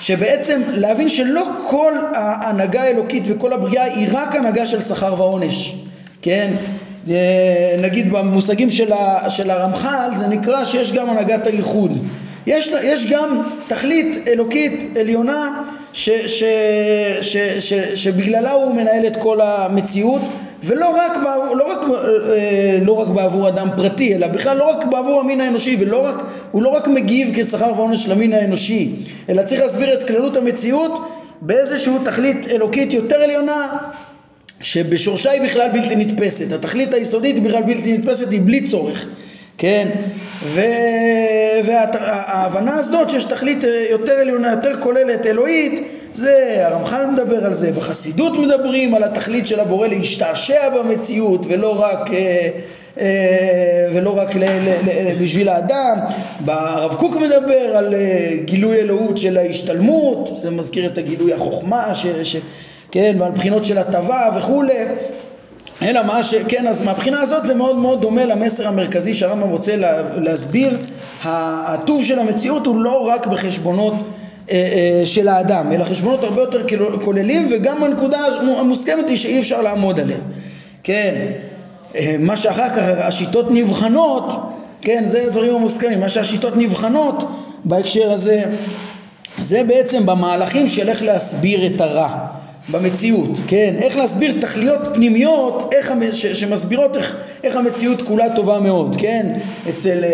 שבעצם 0.00 0.60
להבין 0.72 1.08
שלא 1.08 1.46
כל 1.68 1.92
ההנהגה 2.14 2.82
האלוקית 2.82 3.22
וכל 3.26 3.52
הבריאה 3.52 3.84
היא 3.84 4.08
רק 4.12 4.36
הנהגה 4.36 4.66
של 4.66 4.80
שכר 4.80 5.14
ועונש, 5.18 5.76
כן, 6.22 6.52
נגיד 7.78 8.12
במושגים 8.12 8.70
של, 8.70 8.92
של 9.28 9.50
הרמח"ל 9.50 10.10
זה 10.14 10.26
נקרא 10.26 10.64
שיש 10.64 10.92
גם 10.92 11.10
הנהגת 11.10 11.46
הייחוד, 11.46 11.92
יש, 12.46 12.72
יש 12.82 13.06
גם 13.10 13.42
תכלית 13.66 14.28
אלוקית 14.28 14.96
עליונה 15.00 15.62
ש, 15.92 16.10
ש, 16.10 16.44
ש, 17.20 17.36
ש, 17.36 17.74
שבגללה 17.74 18.52
הוא 18.52 18.74
מנהל 18.74 19.06
את 19.06 19.16
כל 19.16 19.40
המציאות 19.40 20.22
ולא 20.64 20.96
רק, 20.96 21.12
לא 21.54 21.72
רק, 21.72 21.78
אה, 22.30 22.78
לא 22.82 22.92
רק 22.92 23.08
בעבור 23.08 23.48
אדם 23.48 23.68
פרטי, 23.76 24.14
אלא 24.14 24.26
בכלל 24.26 24.56
לא 24.56 24.70
רק 24.70 24.84
בעבור 24.84 25.20
המין 25.20 25.40
האנושי, 25.40 25.76
ולא 25.80 26.04
רק, 26.06 26.22
הוא 26.50 26.62
לא 26.62 26.68
רק 26.68 26.88
מגיב 26.88 27.30
כשכר 27.34 27.72
ועונש 27.76 28.08
למין 28.08 28.32
האנושי, 28.32 28.94
אלא 29.28 29.42
צריך 29.42 29.60
להסביר 29.60 29.94
את 29.94 30.02
כללות 30.08 30.36
המציאות 30.36 31.08
באיזושהי 31.40 31.92
תכלית 32.04 32.46
אלוקית 32.50 32.92
יותר 32.92 33.16
עליונה 33.16 33.76
שבשורשה 34.60 35.30
היא 35.30 35.42
בכלל 35.42 35.68
בלתי 35.72 35.96
נתפסת. 35.96 36.52
התכלית 36.52 36.92
היסודית 36.92 37.42
בכלל 37.42 37.62
בלתי 37.62 37.98
נתפסת, 37.98 38.30
היא 38.30 38.40
בלי 38.44 38.60
צורך, 38.60 39.06
כן? 39.58 39.88
וההבנה 41.64 42.74
הזאת 42.78 43.10
שיש 43.10 43.24
תכלית 43.24 43.64
יותר 43.90 44.12
עליונה, 44.12 44.50
יותר 44.50 44.80
כוללת, 44.80 45.26
אלוהית, 45.26 45.80
זה, 46.12 46.54
הרמח"ל 46.66 47.06
מדבר 47.06 47.46
על 47.46 47.54
זה, 47.54 47.72
בחסידות 47.72 48.32
מדברים 48.38 48.94
על 48.94 49.02
התכלית 49.02 49.46
של 49.46 49.60
הבורא 49.60 49.86
להשתעשע 49.86 50.68
במציאות 50.68 51.46
ולא 51.48 51.80
רק, 51.80 52.10
אה, 52.12 52.48
אה, 53.00 53.86
ולא 53.94 54.18
רק 54.18 54.36
ל, 54.36 54.44
ל, 54.44 54.68
ל, 54.68 55.22
בשביל 55.22 55.48
האדם, 55.48 55.98
הרב 56.46 56.94
קוק 56.94 57.16
מדבר 57.16 57.76
על 57.76 57.94
אה, 57.94 58.28
גילוי 58.44 58.76
אלוהות 58.76 59.18
של 59.18 59.38
ההשתלמות, 59.38 60.30
זה 60.42 60.50
מזכיר 60.50 60.86
את 60.86 60.98
הגילוי 60.98 61.32
החוכמה, 61.32 61.94
ש, 61.94 62.06
ש, 62.22 62.36
כן, 62.90 63.16
ועל 63.18 63.32
בחינות 63.32 63.64
של 63.64 63.78
הטבה 63.78 64.28
וכולי 64.36 64.74
אלא 65.82 66.02
מה 66.06 66.22
ש... 66.22 66.34
כן, 66.34 66.66
אז 66.66 66.82
מהבחינה 66.82 67.20
הזאת 67.20 67.46
זה 67.46 67.54
מאוד 67.54 67.76
מאוד 67.76 68.00
דומה 68.00 68.24
למסר 68.24 68.68
המרכזי 68.68 69.14
שהרמב"ם 69.14 69.48
רוצה 69.48 69.76
לה, 69.76 70.02
להסביר. 70.16 70.78
הטוב 71.24 72.04
של 72.04 72.18
המציאות 72.18 72.66
הוא 72.66 72.80
לא 72.80 73.06
רק 73.08 73.26
בחשבונות 73.26 73.94
אה, 74.50 74.56
אה, 74.56 75.06
של 75.06 75.28
האדם, 75.28 75.72
אלא 75.72 75.84
חשבונות 75.84 76.24
הרבה 76.24 76.40
יותר 76.40 76.60
כוללים 77.04 77.48
וגם 77.50 77.84
הנקודה 77.84 78.18
המוסכמת 78.58 79.08
היא 79.08 79.16
שאי 79.16 79.38
אפשר 79.38 79.62
לעמוד 79.62 80.00
עליה. 80.00 80.18
כן, 80.82 81.14
אה, 81.94 82.16
מה 82.18 82.36
שאחר 82.36 82.68
כך 82.68 82.82
השיטות 82.82 83.50
נבחנות, 83.50 84.32
כן, 84.82 85.02
זה 85.06 85.22
הדברים 85.22 85.54
המוסכמים, 85.54 86.00
מה 86.00 86.08
שהשיטות 86.08 86.56
נבחנות 86.56 87.24
בהקשר 87.64 88.12
הזה, 88.12 88.42
זה 89.38 89.64
בעצם 89.64 90.06
במהלכים 90.06 90.68
של 90.68 90.88
איך 90.88 91.02
להסביר 91.02 91.66
את 91.66 91.80
הרע. 91.80 92.26
במציאות, 92.70 93.30
כן? 93.46 93.74
איך 93.78 93.96
להסביר 93.96 94.40
תכליות 94.40 94.80
פנימיות 94.94 95.74
איך, 95.74 95.92
ש, 96.12 96.26
שמסבירות 96.26 96.96
איך, 96.96 97.16
איך 97.44 97.56
המציאות 97.56 98.02
כולה 98.02 98.36
טובה 98.36 98.60
מאוד, 98.60 98.96
כן? 98.98 99.32
אצל 99.68 100.04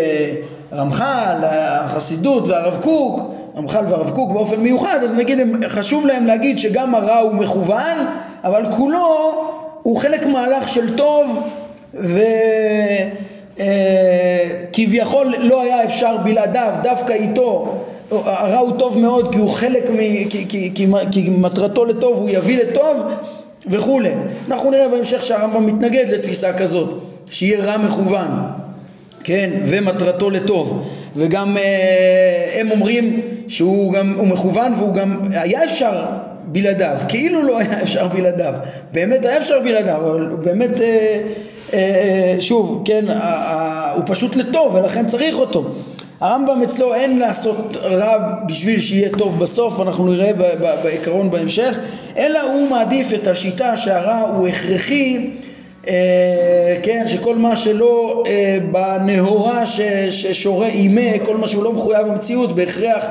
רמח"ל, 0.73 1.37
החסידות 1.43 2.47
והרב 2.47 2.81
קוק 2.81 3.31
רמח"ל 3.57 3.85
והרב 3.89 4.09
קוק 4.09 4.31
באופן 4.31 4.59
מיוחד, 4.59 4.99
אז 5.03 5.15
נגיד 5.15 5.39
הם, 5.39 5.61
חשוב 5.67 6.05
להם 6.05 6.25
להגיד 6.25 6.59
שגם 6.59 6.95
הרע 6.95 7.17
הוא 7.17 7.33
מכוון, 7.33 7.97
אבל 8.43 8.71
כולו 8.71 9.33
הוא 9.83 9.97
חלק 9.97 10.25
מהלך 10.25 10.69
של 10.69 10.97
טוב 10.97 11.39
וכביכול 13.57 15.33
אה, 15.33 15.39
לא 15.39 15.61
היה 15.61 15.83
אפשר 15.83 16.17
בלעדיו, 16.17 16.73
דווקא 16.83 17.13
איתו 17.13 17.75
הרע 18.11 18.57
הוא 18.57 18.71
טוב 18.77 18.97
מאוד 18.97 19.31
כי 19.31 19.39
הוא 19.39 19.49
חלק, 19.49 19.89
מ, 19.89 19.97
כי, 20.29 20.45
כי, 20.49 20.71
כי, 20.75 20.87
כי 21.11 21.29
מטרתו 21.29 21.85
לטוב, 21.85 22.17
הוא 22.17 22.29
יביא 22.29 22.63
לטוב 22.63 22.97
וכולי. 23.67 24.11
אנחנו 24.47 24.71
נראה 24.71 24.87
בהמשך 24.87 25.23
שהרמב"ם 25.23 25.65
מתנגד 25.65 26.05
לתפיסה 26.09 26.53
כזאת, 26.53 26.89
שיהיה 27.31 27.65
רע 27.65 27.77
מכוון, 27.77 28.27
כן, 29.23 29.49
ומטרתו 29.65 30.29
לטוב. 30.29 30.89
וגם 31.15 31.57
אה, 31.57 32.59
הם 32.59 32.71
אומרים 32.71 33.21
שהוא 33.47 33.93
גם, 33.93 34.13
הוא 34.17 34.27
מכוון 34.27 34.73
והוא 34.73 34.93
גם, 34.93 35.19
היה 35.31 35.63
אפשר 35.63 36.05
בלעדיו, 36.45 36.97
כאילו 37.07 37.43
לא 37.43 37.59
היה 37.59 37.81
אפשר 37.81 38.07
בלעדיו, 38.07 38.53
באמת 38.91 39.25
היה 39.25 39.37
אפשר 39.37 39.59
בלעדיו, 39.59 39.97
אבל 39.97 40.25
באמת, 40.43 40.81
אה, 40.81 41.21
אה, 41.73 42.35
שוב, 42.39 42.83
כן, 42.85 43.05
הוא 43.95 44.03
פשוט 44.05 44.35
לטוב 44.35 44.75
ולכן 44.75 45.05
צריך 45.05 45.35
אותו. 45.35 45.65
הרמב"ם 46.21 46.61
אצלו 46.63 46.95
אין 46.95 47.19
לעשות 47.19 47.77
רע 47.77 48.33
בשביל 48.47 48.79
שיהיה 48.79 49.09
טוב 49.09 49.39
בסוף, 49.39 49.79
אנחנו 49.79 50.07
נראה 50.07 50.31
בעיקרון 50.83 51.31
בהמשך, 51.31 51.79
אלא 52.17 52.41
הוא 52.41 52.69
מעדיף 52.69 53.13
את 53.13 53.27
השיטה 53.27 53.77
שהרע 53.77 54.19
הוא 54.19 54.47
הכרחי 54.47 55.29
אה, 55.87 56.75
כן, 56.83 57.03
שכל 57.07 57.35
מה 57.35 57.55
שלא 57.55 58.23
אה, 58.27 58.57
בנהורה 58.71 59.65
ששורה 60.09 60.67
אימה, 60.67 61.25
כל 61.25 61.37
מה 61.37 61.47
שהוא 61.47 61.63
לא 61.63 61.73
מחויב 61.73 62.07
במציאות, 62.07 62.55
בהכרח 62.55 63.05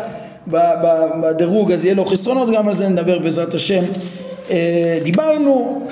בדירוג 1.22 1.72
אז 1.72 1.84
יהיה 1.84 1.94
לו 1.94 2.04
חסרונות, 2.04 2.50
גם 2.50 2.68
על 2.68 2.74
זה 2.74 2.88
נדבר 2.88 3.18
בעזרת 3.18 3.54
השם. 3.54 3.82
אה, 4.50 4.98
דיברנו, 5.02 5.82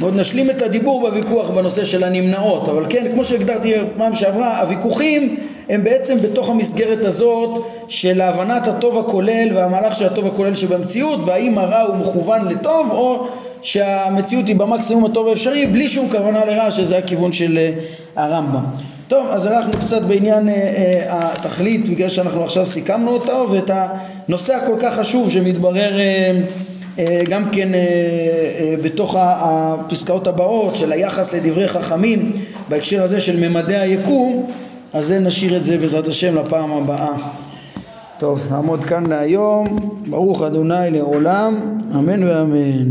עוד 0.00 0.16
נשלים 0.16 0.50
את 0.50 0.62
הדיבור 0.62 1.00
בוויכוח 1.00 1.50
בנושא 1.50 1.84
של 1.84 2.04
הנמנעות, 2.04 2.68
אבל 2.68 2.86
כן, 2.88 3.06
כמו 3.12 3.24
שהגדרתי 3.24 3.74
פעם 3.98 4.14
שעברה, 4.14 4.60
הוויכוחים 4.60 5.36
הם 5.72 5.84
בעצם 5.84 6.22
בתוך 6.22 6.50
המסגרת 6.50 7.04
הזאת 7.04 7.64
של 7.88 8.20
הבנת 8.20 8.66
הטוב 8.68 8.98
הכולל 8.98 9.48
והמהלך 9.54 9.94
של 9.94 10.06
הטוב 10.06 10.26
הכולל 10.26 10.54
שבמציאות, 10.54 11.20
והאם 11.26 11.58
הרע 11.58 11.80
הוא 11.80 11.96
מכוון 11.96 12.48
לטוב 12.48 12.90
או 12.90 13.26
שהמציאות 13.62 14.46
היא 14.46 14.56
במקסימום 14.56 15.04
הטוב 15.04 15.28
האפשרי 15.28 15.66
בלי 15.66 15.88
שום 15.88 16.08
כוונה 16.10 16.44
לרע 16.44 16.70
שזה 16.70 16.98
הכיוון 16.98 17.32
של 17.32 17.58
אה, 17.58 17.72
הרמב"ם. 18.16 18.62
טוב, 19.08 19.26
אז 19.30 19.46
אנחנו 19.46 19.72
קצת 19.72 20.02
בעניין 20.02 20.48
אה, 20.48 20.54
אה, 20.54 21.32
התכלית 21.32 21.88
בגלל 21.88 22.08
שאנחנו 22.08 22.44
עכשיו 22.44 22.66
סיכמנו 22.66 23.10
אותו 23.10 23.46
ואת 23.50 23.70
הנושא 23.74 24.54
הכל 24.54 24.76
כך 24.80 24.94
חשוב 24.94 25.30
שמתברר 25.30 25.96
גם 27.28 27.50
כן 27.52 27.68
בתוך 28.82 29.16
הפסקאות 29.18 30.26
הבאות 30.26 30.76
של 30.76 30.92
היחס 30.92 31.34
לדברי 31.34 31.68
חכמים 31.68 32.32
בהקשר 32.68 33.02
הזה 33.02 33.20
של 33.20 33.48
ממדי 33.48 33.76
היקום 33.76 34.46
אז 34.92 35.06
זה 35.06 35.18
נשאיר 35.18 35.56
את 35.56 35.64
זה 35.64 35.78
בעזרת 35.78 36.08
השם 36.08 36.34
לפעם 36.34 36.72
הבאה. 36.72 37.14
טוב, 38.18 38.46
נעמוד 38.50 38.84
כאן 38.84 39.06
להיום. 39.06 39.76
ברוך 40.06 40.42
אדוני 40.42 40.90
לעולם, 40.90 41.78
אמן 41.94 42.24
ואמן. 42.24 42.90